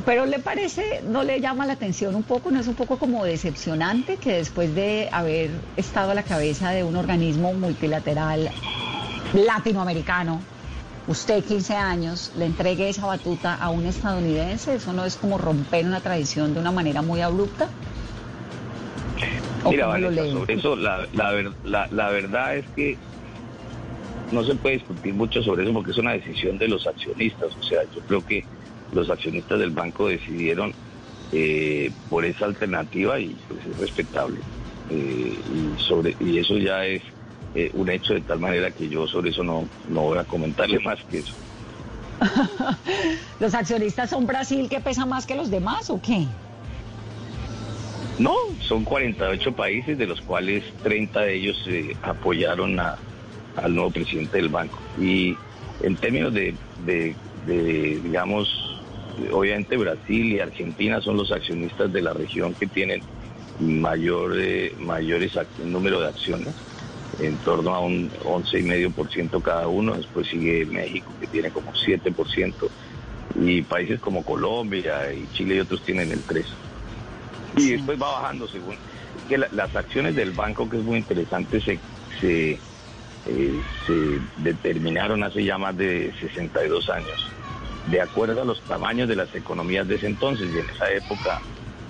pero 0.04 0.26
¿le 0.26 0.38
parece, 0.38 1.02
no 1.06 1.22
le 1.22 1.40
llama 1.40 1.66
la 1.66 1.74
atención 1.74 2.14
un 2.14 2.22
poco, 2.22 2.50
no 2.50 2.60
es 2.60 2.66
un 2.66 2.74
poco 2.74 2.98
como 2.98 3.24
decepcionante 3.24 4.16
que 4.16 4.34
después 4.34 4.74
de 4.74 5.08
haber 5.12 5.50
estado 5.76 6.10
a 6.10 6.14
la 6.14 6.22
cabeza 6.22 6.70
de 6.70 6.84
un 6.84 6.96
organismo 6.96 7.54
multilateral 7.54 8.50
latinoamericano, 9.32 10.40
usted 11.06 11.42
15 11.42 11.74
años, 11.74 12.32
le 12.36 12.46
entregue 12.46 12.88
esa 12.88 13.06
batuta 13.06 13.54
a 13.54 13.70
un 13.70 13.86
estadounidense? 13.86 14.74
¿Eso 14.74 14.92
no 14.92 15.04
es 15.04 15.16
como 15.16 15.38
romper 15.38 15.86
una 15.86 16.00
tradición 16.00 16.54
de 16.54 16.60
una 16.60 16.70
manera 16.70 17.02
muy 17.02 17.20
abrupta? 17.20 17.68
Mira, 19.68 19.86
sobre 20.30 20.54
eso 20.54 20.76
la, 20.76 21.06
la 21.12 22.10
verdad 22.10 22.56
es 22.56 22.66
que 22.76 22.98
no 24.32 24.44
se 24.44 24.54
puede 24.54 24.76
discutir 24.76 25.14
mucho 25.14 25.42
sobre 25.42 25.64
eso 25.64 25.72
porque 25.72 25.92
es 25.92 25.98
una 25.98 26.12
decisión 26.12 26.58
de 26.58 26.68
los 26.68 26.86
accionistas. 26.86 27.56
O 27.56 27.62
sea, 27.62 27.82
yo 27.94 28.00
creo 28.02 28.26
que 28.26 28.44
los 28.94 29.10
accionistas 29.10 29.58
del 29.58 29.70
banco 29.70 30.08
decidieron 30.08 30.72
eh, 31.32 31.90
por 32.08 32.24
esa 32.24 32.44
alternativa 32.44 33.18
y 33.18 33.36
pues 33.48 33.60
es 33.66 33.78
respetable. 33.78 34.38
Eh, 34.90 35.36
y, 35.52 35.82
sobre, 35.82 36.16
y 36.20 36.38
eso 36.38 36.56
ya 36.58 36.84
es 36.86 37.02
eh, 37.54 37.70
un 37.74 37.90
hecho 37.90 38.14
de 38.14 38.20
tal 38.20 38.38
manera 38.38 38.70
que 38.70 38.88
yo 38.88 39.06
sobre 39.06 39.30
eso 39.30 39.42
no, 39.42 39.66
no 39.88 40.02
voy 40.02 40.18
a 40.18 40.24
comentarle 40.24 40.78
más 40.80 40.98
que 41.10 41.18
eso. 41.18 41.34
¿Los 43.40 43.54
accionistas 43.54 44.10
son 44.10 44.26
Brasil 44.26 44.68
que 44.68 44.80
pesa 44.80 45.06
más 45.06 45.26
que 45.26 45.34
los 45.34 45.50
demás 45.50 45.90
o 45.90 46.00
qué? 46.00 46.26
No, 48.18 48.36
son 48.60 48.84
48 48.84 49.56
países, 49.56 49.98
de 49.98 50.06
los 50.06 50.20
cuales 50.20 50.62
30 50.84 51.20
de 51.20 51.34
ellos 51.34 51.68
apoyaron 52.02 52.78
a, 52.78 52.96
al 53.56 53.74
nuevo 53.74 53.90
presidente 53.90 54.36
del 54.36 54.50
banco. 54.50 54.78
Y 55.00 55.36
en 55.82 55.96
términos 55.96 56.32
de, 56.32 56.54
de 56.84 57.16
digamos, 58.04 58.73
obviamente 59.32 59.76
Brasil 59.76 60.32
y 60.32 60.40
Argentina 60.40 61.00
son 61.00 61.16
los 61.16 61.30
accionistas 61.32 61.92
de 61.92 62.02
la 62.02 62.12
región 62.12 62.54
que 62.54 62.66
tienen 62.66 63.02
mayor, 63.60 64.34
eh, 64.38 64.74
mayores 64.78 65.32
número 65.64 66.00
de 66.00 66.08
acciones, 66.08 66.54
en 67.20 67.36
torno 67.38 67.74
a 67.74 67.80
un 67.80 68.10
11,5% 68.10 69.40
cada 69.42 69.68
uno, 69.68 69.94
después 69.94 70.26
sigue 70.26 70.66
México 70.66 71.12
que 71.20 71.26
tiene 71.26 71.50
como 71.50 71.72
7%, 71.72 72.54
y 73.36 73.62
países 73.62 74.00
como 74.00 74.24
Colombia 74.24 75.12
y 75.12 75.26
Chile 75.32 75.56
y 75.56 75.60
otros 75.60 75.82
tienen 75.82 76.10
el 76.10 76.24
3%. 76.24 76.44
Y 77.56 77.70
después 77.72 78.00
va 78.00 78.20
bajando 78.20 78.48
según 78.48 78.76
que 79.28 79.38
las 79.38 79.74
acciones 79.76 80.16
del 80.16 80.32
banco, 80.32 80.68
que 80.68 80.78
es 80.78 80.82
muy 80.82 80.98
interesante, 80.98 81.60
se, 81.60 81.78
se, 82.20 82.50
eh, 82.50 83.60
se 83.86 84.20
determinaron 84.38 85.22
hace 85.22 85.44
ya 85.44 85.56
más 85.56 85.76
de 85.76 86.12
62 86.20 86.90
años 86.90 87.34
de 87.86 88.00
acuerdo 88.00 88.42
a 88.42 88.44
los 88.44 88.60
tamaños 88.62 89.08
de 89.08 89.16
las 89.16 89.34
economías 89.34 89.86
de 89.86 89.96
ese 89.96 90.06
entonces. 90.06 90.48
Y 90.54 90.58
en 90.58 90.70
esa 90.70 90.90
época 90.90 91.40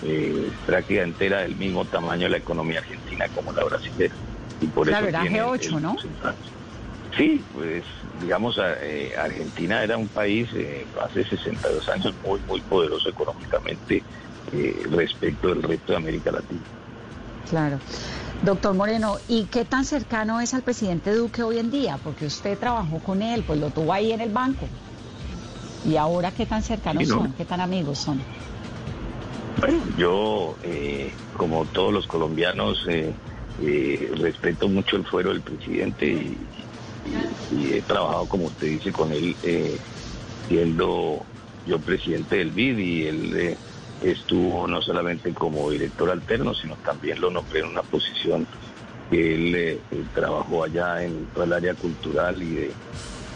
eh, 0.03 0.51
prácticamente 0.67 1.27
era 1.27 1.41
del 1.43 1.57
mismo 1.57 1.85
tamaño 1.85 2.29
la 2.29 2.39
economía 2.39 2.81
argentina 2.81 3.27
como 3.35 3.53
la 3.53 3.65
brasileña. 3.65 4.15
Y 4.61 4.67
por 4.67 4.87
claro, 4.87 5.09
era 5.09 5.25
G8, 5.25 5.81
¿no? 5.81 5.97
Sí, 7.17 7.45
pues 7.53 7.85
digamos, 8.21 8.59
eh, 8.61 9.13
Argentina 9.17 9.83
era 9.83 9.97
un 9.97 10.09
país 10.09 10.49
eh, 10.55 10.85
hace 11.03 11.25
62 11.25 11.89
años 11.89 12.15
muy, 12.25 12.41
muy 12.49 12.61
poderoso 12.63 13.09
económicamente 13.09 14.03
respecto 14.91 15.49
del 15.49 15.63
resto 15.63 15.93
de 15.93 15.99
América 15.99 16.31
Latina. 16.31 16.61
Claro. 17.49 17.79
Doctor 18.43 18.75
Moreno, 18.75 19.17
¿y 19.27 19.45
qué 19.45 19.65
tan 19.65 19.85
cercano 19.85 20.41
es 20.41 20.55
al 20.55 20.63
presidente 20.63 21.15
Duque 21.15 21.43
hoy 21.43 21.59
en 21.59 21.71
día? 21.71 21.99
Porque 22.03 22.27
usted 22.27 22.59
trabajó 22.59 22.99
con 22.99 23.23
él, 23.23 23.43
pues 23.45 23.59
lo 23.59 23.71
tuvo 23.71 23.93
ahí 23.93 24.13
en 24.13 24.21
el 24.21 24.31
banco. 24.31 24.69
¿Y 25.85 25.97
ahora 25.97 26.31
qué 26.31 26.47
tan 26.47 26.63
cercanos 26.63 27.09
son? 27.09 27.33
¿Qué 27.35 27.45
tan 27.45 27.61
amigos 27.61 27.99
son? 27.99 28.21
Bueno, 29.61 29.79
yo, 29.97 30.57
eh, 30.63 31.13
como 31.37 31.65
todos 31.67 31.93
los 31.93 32.07
colombianos, 32.07 32.87
eh, 32.89 33.13
eh, 33.63 34.13
respeto 34.17 34.69
mucho 34.69 34.97
el 34.97 35.05
fuero 35.05 35.31
del 35.31 35.43
presidente 35.43 36.07
y, 36.07 36.39
he 37.73 37.83
trabajado, 37.83 38.27
como 38.27 38.47
usted 38.47 38.67
dice, 38.67 38.91
con 38.91 39.13
él 39.13 39.37
siendo 40.49 41.25
yo 41.67 41.79
presidente 41.79 42.37
del 42.37 42.51
BID 42.51 42.79
y 42.79 43.07
él 43.07 43.37
eh, 43.37 43.57
estuvo 44.03 44.67
no 44.67 44.83
solamente 44.83 45.33
como 45.33 45.71
director 45.71 46.11
alterno, 46.11 46.55
sino 46.55 46.77
también 46.77 47.21
lo 47.21 47.31
nombré 47.31 47.61
en 47.61 47.67
una 47.67 47.83
posición 47.83 48.47
que 49.11 49.35
él 49.35 49.55
eh, 49.55 49.81
trabajó 50.15 50.65
allá 50.65 51.03
en 51.03 51.27
todo 51.27 51.45
el 51.45 51.53
área 51.53 51.75
cultural 51.75 52.43
y, 52.43 52.55
de, 52.55 52.73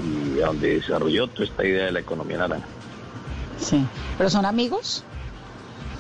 y 0.03 0.39
donde 0.39 0.75
desarrolló 0.75 1.27
toda 1.29 1.45
esta 1.45 1.65
idea 1.65 1.87
de 1.87 1.93
la 1.93 2.01
economía 2.01 2.39
naranja. 2.39 2.67
Sí, 3.59 3.85
pero 4.17 4.31
son 4.31 4.47
amigos. 4.47 5.05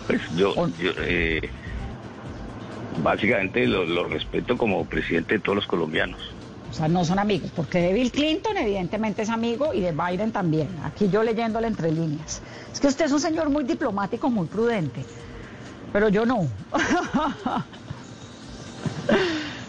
Pues 0.06 0.20
yo, 0.36 0.54
yo 0.78 0.90
eh, 0.98 1.50
básicamente 3.02 3.66
lo, 3.66 3.84
lo 3.84 4.04
respeto 4.04 4.56
como 4.56 4.84
presidente 4.84 5.34
de 5.34 5.40
todos 5.40 5.56
los 5.56 5.66
colombianos. 5.66 6.20
O 6.70 6.74
sea, 6.74 6.86
no 6.86 7.04
son 7.04 7.18
amigos, 7.18 7.50
porque 7.56 7.78
de 7.80 7.92
Bill 7.94 8.12
Clinton 8.12 8.56
evidentemente 8.56 9.22
es 9.22 9.30
amigo 9.30 9.72
y 9.72 9.80
de 9.80 9.92
Biden 9.92 10.32
también. 10.32 10.68
Aquí 10.84 11.08
yo 11.08 11.22
leyéndole 11.22 11.66
entre 11.66 11.90
líneas. 11.90 12.42
Es 12.72 12.80
que 12.80 12.88
usted 12.88 13.06
es 13.06 13.12
un 13.12 13.20
señor 13.20 13.48
muy 13.48 13.64
diplomático, 13.64 14.28
muy 14.28 14.46
prudente, 14.46 15.04
pero 15.92 16.08
yo 16.10 16.26
no. 16.26 16.46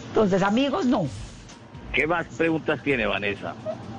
Entonces, 0.10 0.44
amigos, 0.44 0.86
no. 0.86 1.08
¿Qué 1.94 2.08
más 2.08 2.26
preguntas 2.28 2.82
tiene 2.84 3.06
Vanessa? 3.06 3.54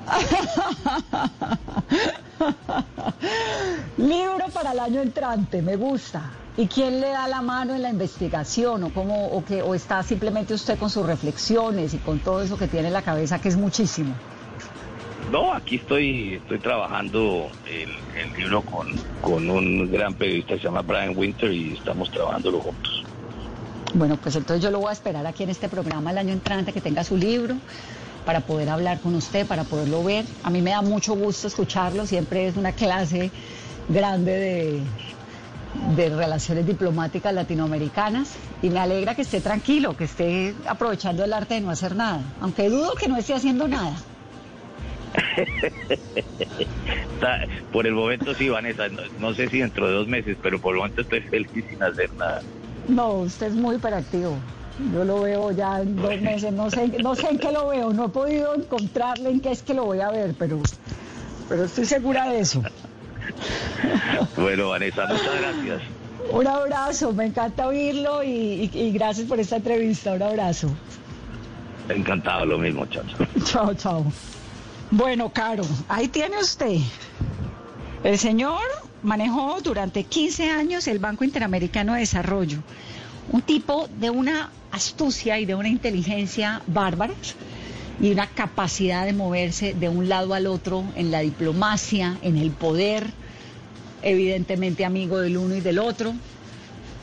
Libro 3.97 4.45
para 4.53 4.71
el 4.71 4.79
año 4.79 5.01
entrante, 5.01 5.61
me 5.61 5.75
gusta. 5.75 6.31
¿Y 6.57 6.67
quién 6.67 6.99
le 6.99 7.09
da 7.09 7.27
la 7.27 7.41
mano 7.41 7.75
en 7.75 7.81
la 7.81 7.89
investigación? 7.89 8.83
¿O, 8.83 8.93
cómo, 8.93 9.27
o, 9.27 9.45
que, 9.45 9.61
o 9.61 9.75
está 9.75 10.03
simplemente 10.03 10.53
usted 10.53 10.77
con 10.77 10.89
sus 10.89 11.05
reflexiones 11.05 11.93
y 11.93 11.97
con 11.97 12.19
todo 12.19 12.41
eso 12.41 12.57
que 12.57 12.67
tiene 12.67 12.87
en 12.87 12.93
la 12.93 13.01
cabeza, 13.01 13.39
que 13.39 13.49
es 13.49 13.57
muchísimo? 13.57 14.13
No, 15.31 15.53
aquí 15.53 15.77
estoy, 15.77 16.35
estoy 16.35 16.59
trabajando 16.59 17.47
el, 17.65 17.89
el 18.19 18.33
libro 18.37 18.61
con, 18.63 18.93
con 19.21 19.49
un 19.49 19.89
gran 19.89 20.13
periodista 20.13 20.55
que 20.55 20.59
se 20.59 20.65
llama 20.65 20.81
Brian 20.81 21.15
Winter 21.15 21.53
y 21.53 21.73
estamos 21.73 22.11
trabajándolo 22.11 22.59
juntos. 22.59 23.05
Bueno, 23.93 24.17
pues 24.17 24.35
entonces 24.35 24.63
yo 24.63 24.71
lo 24.71 24.79
voy 24.79 24.89
a 24.89 24.93
esperar 24.93 25.27
aquí 25.27 25.43
en 25.43 25.49
este 25.49 25.67
programa 25.67 26.11
el 26.11 26.17
año 26.17 26.31
entrante 26.31 26.71
que 26.71 26.79
tenga 26.79 27.03
su 27.03 27.17
libro 27.17 27.55
para 28.25 28.41
poder 28.41 28.69
hablar 28.69 28.99
con 29.01 29.15
usted, 29.15 29.45
para 29.45 29.63
poderlo 29.63 30.03
ver. 30.03 30.25
A 30.43 30.49
mí 30.49 30.61
me 30.61 30.71
da 30.71 30.81
mucho 30.81 31.13
gusto 31.13 31.47
escucharlo, 31.47 32.05
siempre 32.05 32.47
es 32.47 32.55
una 32.55 32.71
clase 32.71 33.31
grande 33.89 34.81
de, 35.95 36.09
relaciones 36.09 36.65
diplomáticas 36.65 37.33
latinoamericanas 37.33 38.35
y 38.61 38.69
me 38.69 38.79
alegra 38.79 39.15
que 39.15 39.23
esté 39.23 39.41
tranquilo, 39.41 39.97
que 39.97 40.05
esté 40.05 40.53
aprovechando 40.67 41.23
el 41.23 41.33
arte 41.33 41.55
de 41.55 41.61
no 41.61 41.69
hacer 41.69 41.95
nada, 41.95 42.21
aunque 42.41 42.69
dudo 42.69 42.93
que 42.95 43.07
no 43.07 43.17
esté 43.17 43.33
haciendo 43.33 43.67
nada. 43.67 43.95
por 47.73 47.85
el 47.85 47.93
momento 47.93 48.33
sí, 48.33 48.47
Vanessa, 48.47 48.87
no, 48.87 49.01
no, 49.19 49.33
sé 49.33 49.49
si 49.49 49.59
dentro 49.59 49.87
de 49.87 49.93
dos 49.93 50.07
meses, 50.07 50.37
pero 50.41 50.59
por 50.59 50.75
el 50.75 50.79
momento 50.79 51.01
estoy 51.01 51.19
feliz 51.21 51.65
sin 51.69 51.83
hacer 51.83 52.13
nada. 52.13 52.41
No, 52.87 53.13
usted 53.13 53.47
es 53.47 53.53
muy 53.53 53.75
hiperactivo. 53.75 54.35
Yo 54.93 55.03
lo 55.03 55.21
veo 55.21 55.51
ya 55.51 55.81
en 55.81 55.95
dos 55.95 56.19
meses, 56.21 56.51
no 56.53 56.69
sé, 56.71 56.87
no 57.03 57.13
sé 57.15 57.29
en 57.29 57.37
qué 57.37 57.51
lo 57.51 57.67
veo, 57.67 57.93
no 57.93 58.05
he 58.05 58.09
podido 58.09 58.55
encontrarle 58.55 59.29
en 59.29 59.39
qué 59.39 59.51
es 59.51 59.61
que 59.61 59.73
lo 59.73 59.85
voy 59.85 59.99
a 59.99 60.09
ver, 60.09 60.33
pero, 60.39 60.59
pero 61.47 61.65
estoy 61.65 61.85
segura 61.85 62.29
de 62.29 62.39
eso. 62.39 62.63
Bueno, 64.37 64.69
Vanessa, 64.69 65.05
muchas 65.07 65.39
gracias. 65.39 65.81
Un 66.31 66.47
abrazo, 66.47 67.13
me 67.13 67.25
encanta 67.25 67.67
oírlo 67.67 68.23
y, 68.23 68.29
y, 68.29 68.71
y 68.73 68.91
gracias 68.91 69.27
por 69.27 69.39
esta 69.39 69.57
entrevista, 69.57 70.13
un 70.13 70.23
abrazo. 70.23 70.69
Encantado, 71.89 72.45
lo 72.45 72.57
mismo, 72.57 72.85
chao. 72.87 73.03
Chao, 73.43 73.73
chao. 73.75 74.05
Bueno, 74.89 75.29
Caro, 75.29 75.63
ahí 75.89 76.07
tiene 76.07 76.37
usted. 76.39 76.77
El 78.03 78.17
señor 78.17 78.59
manejó 79.03 79.59
durante 79.61 80.03
15 80.03 80.49
años 80.49 80.87
el 80.87 80.99
Banco 80.99 81.23
Interamericano 81.23 81.93
de 81.93 82.01
Desarrollo. 82.01 82.59
Un 83.31 83.41
tipo 83.41 83.87
de 83.99 84.09
una 84.09 84.51
astucia 84.71 85.39
y 85.39 85.45
de 85.45 85.55
una 85.55 85.69
inteligencia 85.69 86.61
bárbaras 86.67 87.35
y 88.01 88.11
una 88.11 88.27
capacidad 88.27 89.05
de 89.05 89.13
moverse 89.13 89.73
de 89.73 89.89
un 89.89 90.09
lado 90.09 90.33
al 90.33 90.47
otro 90.47 90.83
en 90.95 91.11
la 91.11 91.19
diplomacia, 91.19 92.17
en 92.21 92.37
el 92.37 92.51
poder, 92.51 93.07
evidentemente 94.01 94.85
amigo 94.85 95.19
del 95.19 95.37
uno 95.37 95.55
y 95.55 95.61
del 95.61 95.79
otro. 95.79 96.13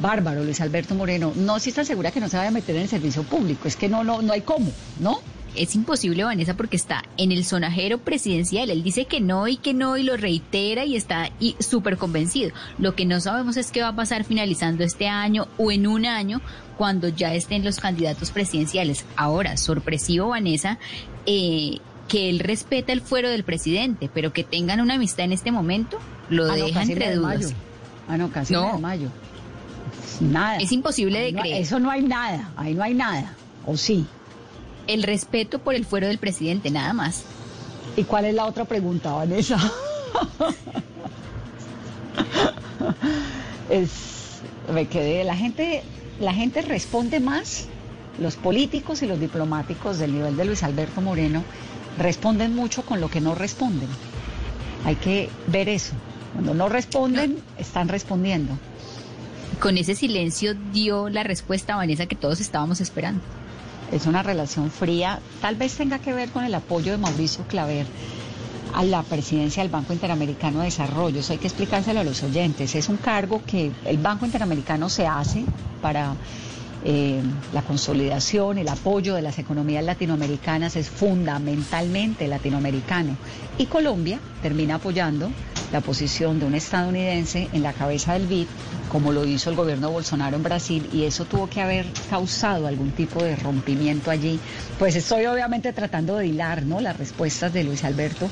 Bárbaro, 0.01 0.45
Luis 0.45 0.61
Alberto 0.61 0.95
Moreno. 0.95 1.33
No, 1.35 1.59
si 1.59 1.71
está 1.71 1.85
segura 1.85 2.13
que 2.13 2.21
no 2.21 2.29
se 2.29 2.37
vaya 2.37 2.49
a 2.49 2.53
meter 2.53 2.77
en 2.77 2.83
el 2.83 2.89
servicio 2.89 3.25
público, 3.25 3.67
es 3.67 3.77
que 3.77 3.89
no, 3.89 4.05
no, 4.05 4.23
no 4.23 4.33
hay 4.33 4.43
cómo, 4.43 4.71
¿no? 5.01 5.21
Es 5.59 5.75
imposible, 5.75 6.25
Vanessa, 6.25 6.55
porque 6.55 6.77
está 6.77 7.03
en 7.17 7.33
el 7.33 7.45
sonajero 7.45 7.99
presidencial. 7.99 8.71
Él 8.71 8.83
dice 8.83 9.07
que 9.07 9.21
no 9.21 9.49
y 9.49 9.57
que 9.57 9.75
no 9.75 9.97
y 9.97 10.05
lo 10.05 10.17
reitera 10.17 10.85
y 10.85 10.97
está 10.97 11.31
súper 11.59 11.99
convencido. 11.99 12.53
Lo 12.79 12.95
que 12.95 13.05
no 13.05 13.21
sabemos 13.21 13.57
es 13.57 13.71
qué 13.71 13.83
va 13.83 13.89
a 13.89 13.97
pasar 13.97 14.25
finalizando 14.25 14.85
este 14.85 15.09
año 15.09 15.49
o 15.59 15.73
en 15.73 15.87
un 15.87 16.07
año 16.07 16.41
cuando 16.77 17.09
ya 17.09 17.35
estén 17.35 17.65
los 17.65 17.81
candidatos 17.81 18.31
presidenciales. 18.31 19.05
Ahora, 19.17 19.57
sorpresivo, 19.57 20.29
Vanessa, 20.29 20.79
eh, 21.27 21.79
que 22.07 22.31
él 22.31 22.39
respeta 22.39 22.93
el 22.93 23.01
fuero 23.01 23.29
del 23.29 23.43
presidente, 23.43 24.09
pero 24.13 24.33
que 24.33 24.45
tengan 24.45 24.81
una 24.81 24.95
amistad 24.95 25.25
en 25.25 25.33
este 25.33 25.51
momento, 25.51 25.99
lo 26.31 26.45
ah, 26.45 26.57
no, 26.57 26.65
deja 26.65 26.83
entre 26.83 27.17
dudas. 27.17 27.37
Mayo. 27.37 27.49
Ah, 28.09 28.17
no, 28.17 28.31
casi 28.31 28.55
no. 28.55 28.73
de 28.73 28.79
mayo. 28.79 29.09
Nada. 30.21 30.57
Es 30.57 30.73
imposible 30.73 31.21
de 31.21 31.33
no, 31.33 31.41
creer. 31.41 31.63
Eso 31.63 31.81
no 31.81 31.91
hay 31.91 32.03
nada, 32.03 32.51
ahí 32.57 32.75
no 32.75 32.83
hay 32.83 32.95
nada. 32.95 33.35
¿O 33.67 33.77
sí? 33.77 34.07
El 34.89 35.05
respeto 35.05 35.61
por 35.61 35.77
el 35.77 35.85
fuero 35.85 36.09
del 36.09 36.19
presidente, 36.19 36.71
nada 36.71 36.93
más. 36.93 37.23
¿Y 37.97 38.03
cuál 38.05 38.25
es 38.25 38.35
la 38.35 38.47
otra 38.47 38.65
pregunta, 38.65 39.13
Vanessa? 39.13 39.59
es, 43.71 44.41
me 44.73 44.89
quedé, 44.89 45.23
la 45.25 45.37
gente, 45.37 45.83
la 46.19 46.33
gente 46.33 46.63
responde 46.63 47.21
más, 47.21 47.67
los 48.19 48.37
políticos 48.37 49.03
y 49.03 49.07
los 49.07 49.21
diplomáticos 49.21 49.99
del 49.99 50.15
nivel 50.15 50.37
de 50.37 50.45
Luis 50.47 50.63
Alberto 50.63 51.01
Moreno 51.01 51.45
responden 51.99 52.55
mucho 52.55 52.83
con 52.83 53.01
lo 53.01 53.11
que 53.11 53.21
no 53.21 53.35
responden. 53.35 53.89
Hay 54.85 54.97
que 54.97 55.29
ver 55.47 55.69
eso. 55.69 55.93
Cuando 56.33 56.55
no 56.55 56.69
responden, 56.69 57.39
están 57.59 57.89
respondiendo. 57.89 58.57
Con 59.61 59.77
ese 59.77 59.95
silencio 59.95 60.55
dio 60.73 61.09
la 61.09 61.25
respuesta, 61.25 61.77
Vanessa, 61.77 62.07
que 62.07 62.17
todos 62.17 62.41
estábamos 62.41 62.81
esperando 62.81 63.21
es 63.93 64.07
una 64.07 64.23
relación 64.23 64.71
fría, 64.71 65.21
tal 65.41 65.57
vez 65.57 65.77
tenga 65.77 65.99
que 65.99 66.13
ver 66.13 66.31
con 66.31 66.45
el 66.45 66.55
apoyo 66.55 66.93
de 66.93 66.99
Mauricio 66.99 67.45
Claver 67.45 67.87
a 68.75 68.85
la 68.85 69.03
presidencia 69.03 69.63
del 69.63 69.73
Banco 69.73 69.93
Interamericano 69.93 70.59
de 70.59 70.67
Desarrollo. 70.67 71.21
Eso 71.21 71.33
hay 71.33 71.39
que 71.39 71.47
explicárselo 71.47 72.01
a 72.01 72.05
los 72.05 72.23
oyentes. 72.23 72.75
Es 72.75 72.89
un 72.89 72.99
cargo 72.99 73.43
que 73.47 73.73
el 73.85 73.99
Banco 73.99 74.27
Interamericano 74.27 74.89
se 74.89 75.07
hace 75.07 75.45
para 75.81 76.15
eh, 76.85 77.21
la 77.53 77.63
consolidación, 77.63 78.59
el 78.59 78.69
apoyo 78.69 79.15
de 79.15 79.23
las 79.23 79.39
economías 79.39 79.85
latinoamericanas 79.85 80.77
es 80.77 80.89
fundamentalmente 80.89 82.29
latinoamericano. 82.29 83.17
Y 83.57 83.67
Colombia 83.67 84.21
termina 84.43 84.77
apoyando 84.77 85.31
la 85.73 85.81
posición 85.81 86.39
de 86.41 86.47
un 86.47 86.55
estadounidense 86.55 87.49
en 87.53 87.63
la 87.63 87.73
cabeza 87.73 88.15
del 88.15 88.27
BID, 88.27 88.47
como 88.91 89.13
lo 89.13 89.25
hizo 89.27 89.51
el 89.51 89.57
gobierno 89.57 89.91
Bolsonaro 89.91 90.37
en 90.37 90.43
Brasil, 90.43 90.89
y 90.93 91.05
eso 91.05 91.25
tuvo 91.25 91.49
que 91.49 91.61
haber 91.61 91.87
causado 92.09 92.67
algún 92.67 92.93
tipo 92.93 93.23
de 93.23 93.37
rompimiento 93.37 94.11
allí. 94.11 94.41
Pues 94.79 94.97
estoy 94.97 95.27
obviamente 95.27 95.73
tratando 95.73 96.17
de 96.17 96.27
hilar 96.27 96.65
¿no? 96.65 96.81
las 96.81 96.97
respuestas 96.97 97.53
de 97.53 97.65
Luis 97.65 97.85
Alberto, 97.85 98.29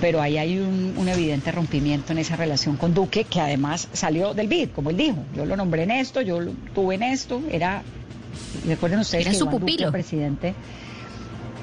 pero 0.00 0.20
ahí 0.20 0.38
hay 0.38 0.58
un, 0.58 0.94
un, 0.96 1.08
evidente 1.08 1.52
rompimiento 1.52 2.12
en 2.12 2.18
esa 2.18 2.34
relación 2.34 2.76
con 2.76 2.94
Duque, 2.94 3.24
que 3.24 3.40
además 3.40 3.88
salió 3.92 4.34
del 4.34 4.48
BID, 4.48 4.70
como 4.70 4.90
él 4.90 4.96
dijo. 4.96 5.18
Yo 5.36 5.44
lo 5.44 5.56
nombré 5.56 5.84
en 5.84 5.90
esto, 5.90 6.20
yo 6.20 6.40
lo 6.40 6.52
tuve 6.74 6.94
en 6.96 7.02
esto, 7.02 7.42
era, 7.50 7.82
recuerden 8.66 9.00
ustedes 9.00 9.26
era 9.26 9.32
que 9.32 9.38
su 9.38 9.44
Iván 9.44 9.58
pupilo. 9.58 9.86
Duque, 9.86 9.92
presidente, 9.92 10.54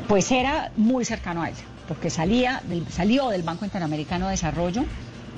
pues 0.07 0.31
era 0.31 0.71
muy 0.77 1.03
cercano 1.03 1.41
a 1.41 1.49
él 1.49 1.55
porque 1.87 2.09
salía 2.09 2.61
del, 2.67 2.87
salió 2.89 3.29
del 3.29 3.43
Banco 3.43 3.65
Interamericano 3.65 4.25
de 4.25 4.31
Desarrollo 4.31 4.85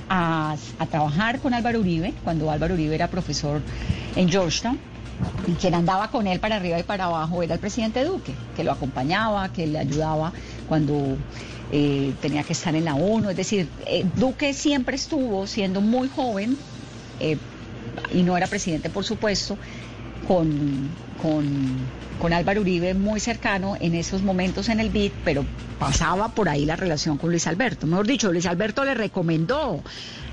a, 0.10 0.56
a, 0.80 0.86
trabajar 0.88 1.40
con 1.40 1.54
Álvaro 1.54 1.80
Uribe, 1.80 2.14
cuando 2.24 2.50
Álvaro 2.50 2.74
Uribe 2.74 2.96
era 2.96 3.08
profesor 3.08 3.62
en 4.16 4.30
Georgetown, 4.30 4.80
y 5.48 5.54
quien 5.54 5.76
andaba 5.76 6.10
con 6.10 6.28
él 6.28 6.40
para 6.40 6.56
arriba 6.56 6.80
y 6.80 6.84
para 6.84 7.06
abajo 7.06 7.44
era 7.44 7.56
el 7.56 7.60
presidente 7.60 8.04
Duque, 8.04 8.34
que 8.56 8.64
lo 8.64 8.72
acompañaba, 8.72 9.50
que 9.50 9.68
le 9.68 9.80
ayudaba 9.80 10.32
cuando 10.68 11.18
eh, 11.72 12.14
tenía 12.22 12.43
que 12.43 12.54
estar 12.54 12.76
en 12.76 12.86
la 12.86 12.95
ONU. 12.95 13.30
Es 13.30 13.38
decir, 13.38 13.70
eh, 13.86 14.06
Duque 14.16 14.54
siempre 14.54 14.95
estuvo 14.95 15.45
siendo 15.47 15.82
muy 15.82 16.10
joven, 16.10 16.58
eh, 17.20 17.38
y 18.14 18.24
no 18.24 18.38
era 18.38 18.47
presidente, 18.47 18.89
por 18.89 19.04
supuesto, 19.04 19.58
con, 20.30 20.91
con, 21.19 21.75
con, 22.21 22.34
Álvaro 22.34 22.61
Uribe 22.61 22.93
muy 22.93 23.19
cercano 23.19 23.75
en 23.80 23.95
esos 23.95 24.21
momentos 24.21 24.69
en 24.69 24.80
el 24.80 24.91
BID, 24.91 25.11
pero 25.25 25.43
pasaba 25.80 26.36
por 26.36 26.49
ahí 26.49 26.65
la 26.65 26.75
relación 26.75 27.17
con 27.17 27.32
Luis 27.32 27.47
Alberto. 27.47 27.88
Mejor 27.88 28.05
dicho, 28.05 28.32
Luis 28.32 28.45
Alberto 28.45 28.86
le 28.86 28.93
recomendó 28.93 29.82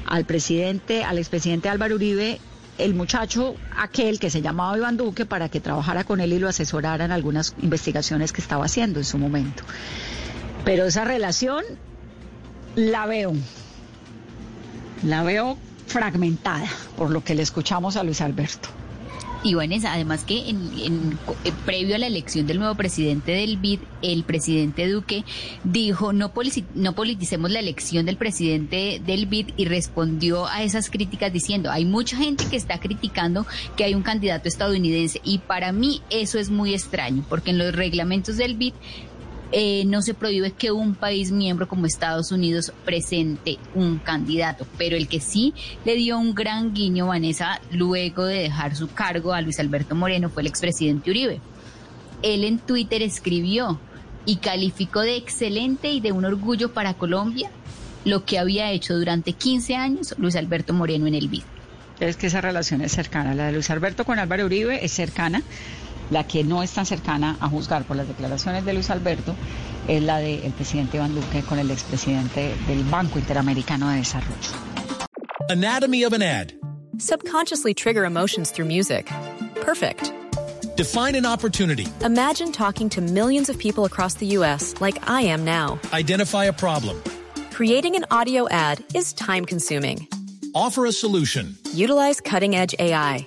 al 0.05 0.26
presidente, 0.26 1.03
al 1.03 1.16
expresidente 1.16 1.70
Álvaro 1.70 1.94
Uribe, 1.94 2.38
el 2.76 2.92
muchacho 2.92 3.57
aquel 3.78 4.20
que 4.20 4.28
se 4.28 4.42
llamaba 4.42 4.76
Iván 4.76 4.99
Duque 4.99 5.24
para 5.24 5.49
que 5.49 5.61
trabajara 5.61 6.05
con 6.05 6.20
él 6.20 6.34
y 6.34 6.38
lo 6.38 6.49
asesorara 6.51 7.07
en 7.07 7.11
algunas 7.11 7.55
investigaciones 7.62 8.34
que 8.34 8.42
estaba 8.42 8.66
haciendo 8.66 8.99
en 8.99 9.07
su 9.07 9.16
momento. 9.16 9.62
Pero 10.66 10.84
esa 10.84 11.07
relación 11.07 11.64
la 12.74 13.07
veo, 13.07 13.32
La 15.03 15.22
veo 15.22 15.57
fragmentada 15.86 16.66
por 16.99 17.11
lo 17.11 17.24
que 17.24 17.34
le 17.34 17.40
escuchamos 17.40 17.97
a 17.97 18.03
Luis 18.03 18.20
Alberto. 18.20 18.68
Y 19.47 19.55
además 19.55 20.24
que 20.24 20.51
en, 20.51 21.16
eh, 21.44 21.53
previo 21.64 21.94
a 21.94 21.99
la 21.99 22.09
elección 22.09 22.49
del 22.49 22.59
nuevo 22.59 22.74
presidente 22.74 23.30
del 23.30 23.59
BID, 23.59 23.78
el 24.03 24.24
presidente 24.24 24.88
Duque 24.88 25.24
dijo 25.62 26.12
no 26.12 26.32
politicemos 26.32 27.51
la 27.53 27.61
elección 27.61 28.07
del 28.07 28.16
presidente 28.16 29.01
del 29.07 29.26
BID 29.26 29.51
y 29.57 29.66
respondió 29.66 30.47
a 30.49 30.64
esas 30.64 30.90
críticas 30.90 31.32
diciendo 31.32 31.70
hay 31.70 31.84
mucha 31.84 32.16
gente 32.16 32.44
que 32.51 32.57
está 32.57 32.80
criticando 32.80 33.47
que 33.76 33.84
hay 33.84 33.94
un 33.94 34.03
candidato 34.03 34.49
estadounidense 34.49 35.20
y 35.22 35.38
para 35.38 35.70
mí 35.70 36.03
eso 36.11 36.40
es 36.40 36.51
muy 36.51 36.74
extraño 36.74 37.24
porque 37.28 37.51
en 37.51 37.59
los 37.59 37.72
reglamentos 37.72 38.36
del 38.38 38.57
BID 38.57 38.74
eh, 39.53 39.84
no 39.86 40.03
se 40.03 40.14
prohíbe 40.14 40.51
que 40.53 40.72
un 40.72 40.94
país 40.94 41.30
miembro 41.30 41.68
como 41.68 41.86
Estados 41.86 42.32
Unidos 42.32 42.72
presente 42.84 43.59
un 43.74 43.99
candidato, 43.99 44.66
pero 44.76 44.97
el 44.97 45.09
que 45.09 45.20
sí 45.20 45.55
le 45.84 45.94
dio 45.94 46.18
un 46.18 46.34
gran 46.34 46.74
guiño, 46.74 47.07
Vanessa, 47.07 47.61
luego 47.70 48.24
de 48.24 48.40
dejar 48.40 48.74
su 48.74 48.88
cargo 48.88 49.32
a 49.32 49.40
Luis 49.40 49.61
Alberto 49.61 49.94
Moreno 49.94 50.30
fue 50.30 50.42
el 50.42 50.49
expresidente 50.49 51.11
Uribe. 51.11 51.40
Él 52.22 52.44
en 52.44 52.59
Twitter 52.59 53.03
escribió 53.03 53.78
y 54.24 54.36
calificó 54.36 55.01
de 55.01 55.16
excelente 55.16 55.92
y 55.92 56.01
de 56.01 56.12
un 56.12 56.24
orgullo 56.24 56.72
para 56.72 56.94
Colombia 56.94 57.51
lo 58.05 58.24
que 58.24 58.38
había 58.38 58.70
hecho 58.70 58.94
durante 58.94 59.32
15 59.32 59.76
años 59.76 60.14
Luis 60.18 60.36
Alberto 60.36 60.72
Moreno 60.72 61.07
en 61.07 61.14
el 61.14 61.28
BID. 61.28 61.42
Es 62.01 62.16
que 62.16 62.26
esa 62.26 62.40
relación 62.40 62.82
es 62.82 62.92
cercana, 62.92 63.34
la 63.34 63.47
de 63.47 63.53
Luis 63.53 63.70
Alberto 63.70 64.05
con 64.05 64.18
Álvaro 64.18 64.44
Uribe 64.44 64.84
es 64.84 64.92
cercana 64.92 65.42
la 66.11 66.25
que 66.27 66.45
no 66.45 66.63
es 66.63 66.71
tan 66.73 66.87
cercana 66.87 67.37
a 67.41 67.49
juzgar 67.49 67.85
por 67.85 67.97
las 67.97 68.09
declaraciones 68.09 68.65
de 68.65 68.73
Luis 68.73 68.91
Alberto 68.91 69.35
es 69.89 70.03
la 70.03 70.19
del 70.19 70.53
presidente 70.53 70.97
Iván 70.97 71.15
Duque 71.15 71.43
con 71.43 71.59
el 71.59 71.71
expresidente 71.71 72.55
del 72.67 72.85
Banco 72.85 73.19
Interamericano 73.19 73.89
de 73.91 73.97
Desarrollo. 73.99 74.53
Anatomy 75.49 76.05
of 76.05 76.13
an 76.13 76.23
ad. 76.23 76.53
Subconsciously 76.99 77.75
trigger 77.75 78.05
emotions 78.05 78.51
through 78.51 78.67
music. 78.67 79.11
Perfect. 79.61 80.13
Define 80.77 81.15
an 81.15 81.25
opportunity. 81.25 81.87
Imagine 82.05 82.53
talking 82.53 82.89
to 82.91 83.01
millions 83.01 83.49
of 83.49 83.59
people 83.59 83.85
across 83.85 84.15
the 84.15 84.27
U.S. 84.39 84.75
like 84.81 85.09
I 85.09 85.23
am 85.23 85.45
now. 85.45 85.79
Identify 85.93 86.47
a 86.47 86.53
problem. 86.53 87.03
Creating 87.53 87.97
an 87.97 88.05
audio 88.11 88.49
ad 88.49 88.83
is 88.95 89.13
time 89.15 89.45
consuming. 89.45 90.09
Offer 90.55 90.87
a 90.87 90.93
solution. 90.93 91.57
Utilize 91.73 92.21
cutting 92.21 92.55
edge 92.55 92.75
AI 92.79 93.27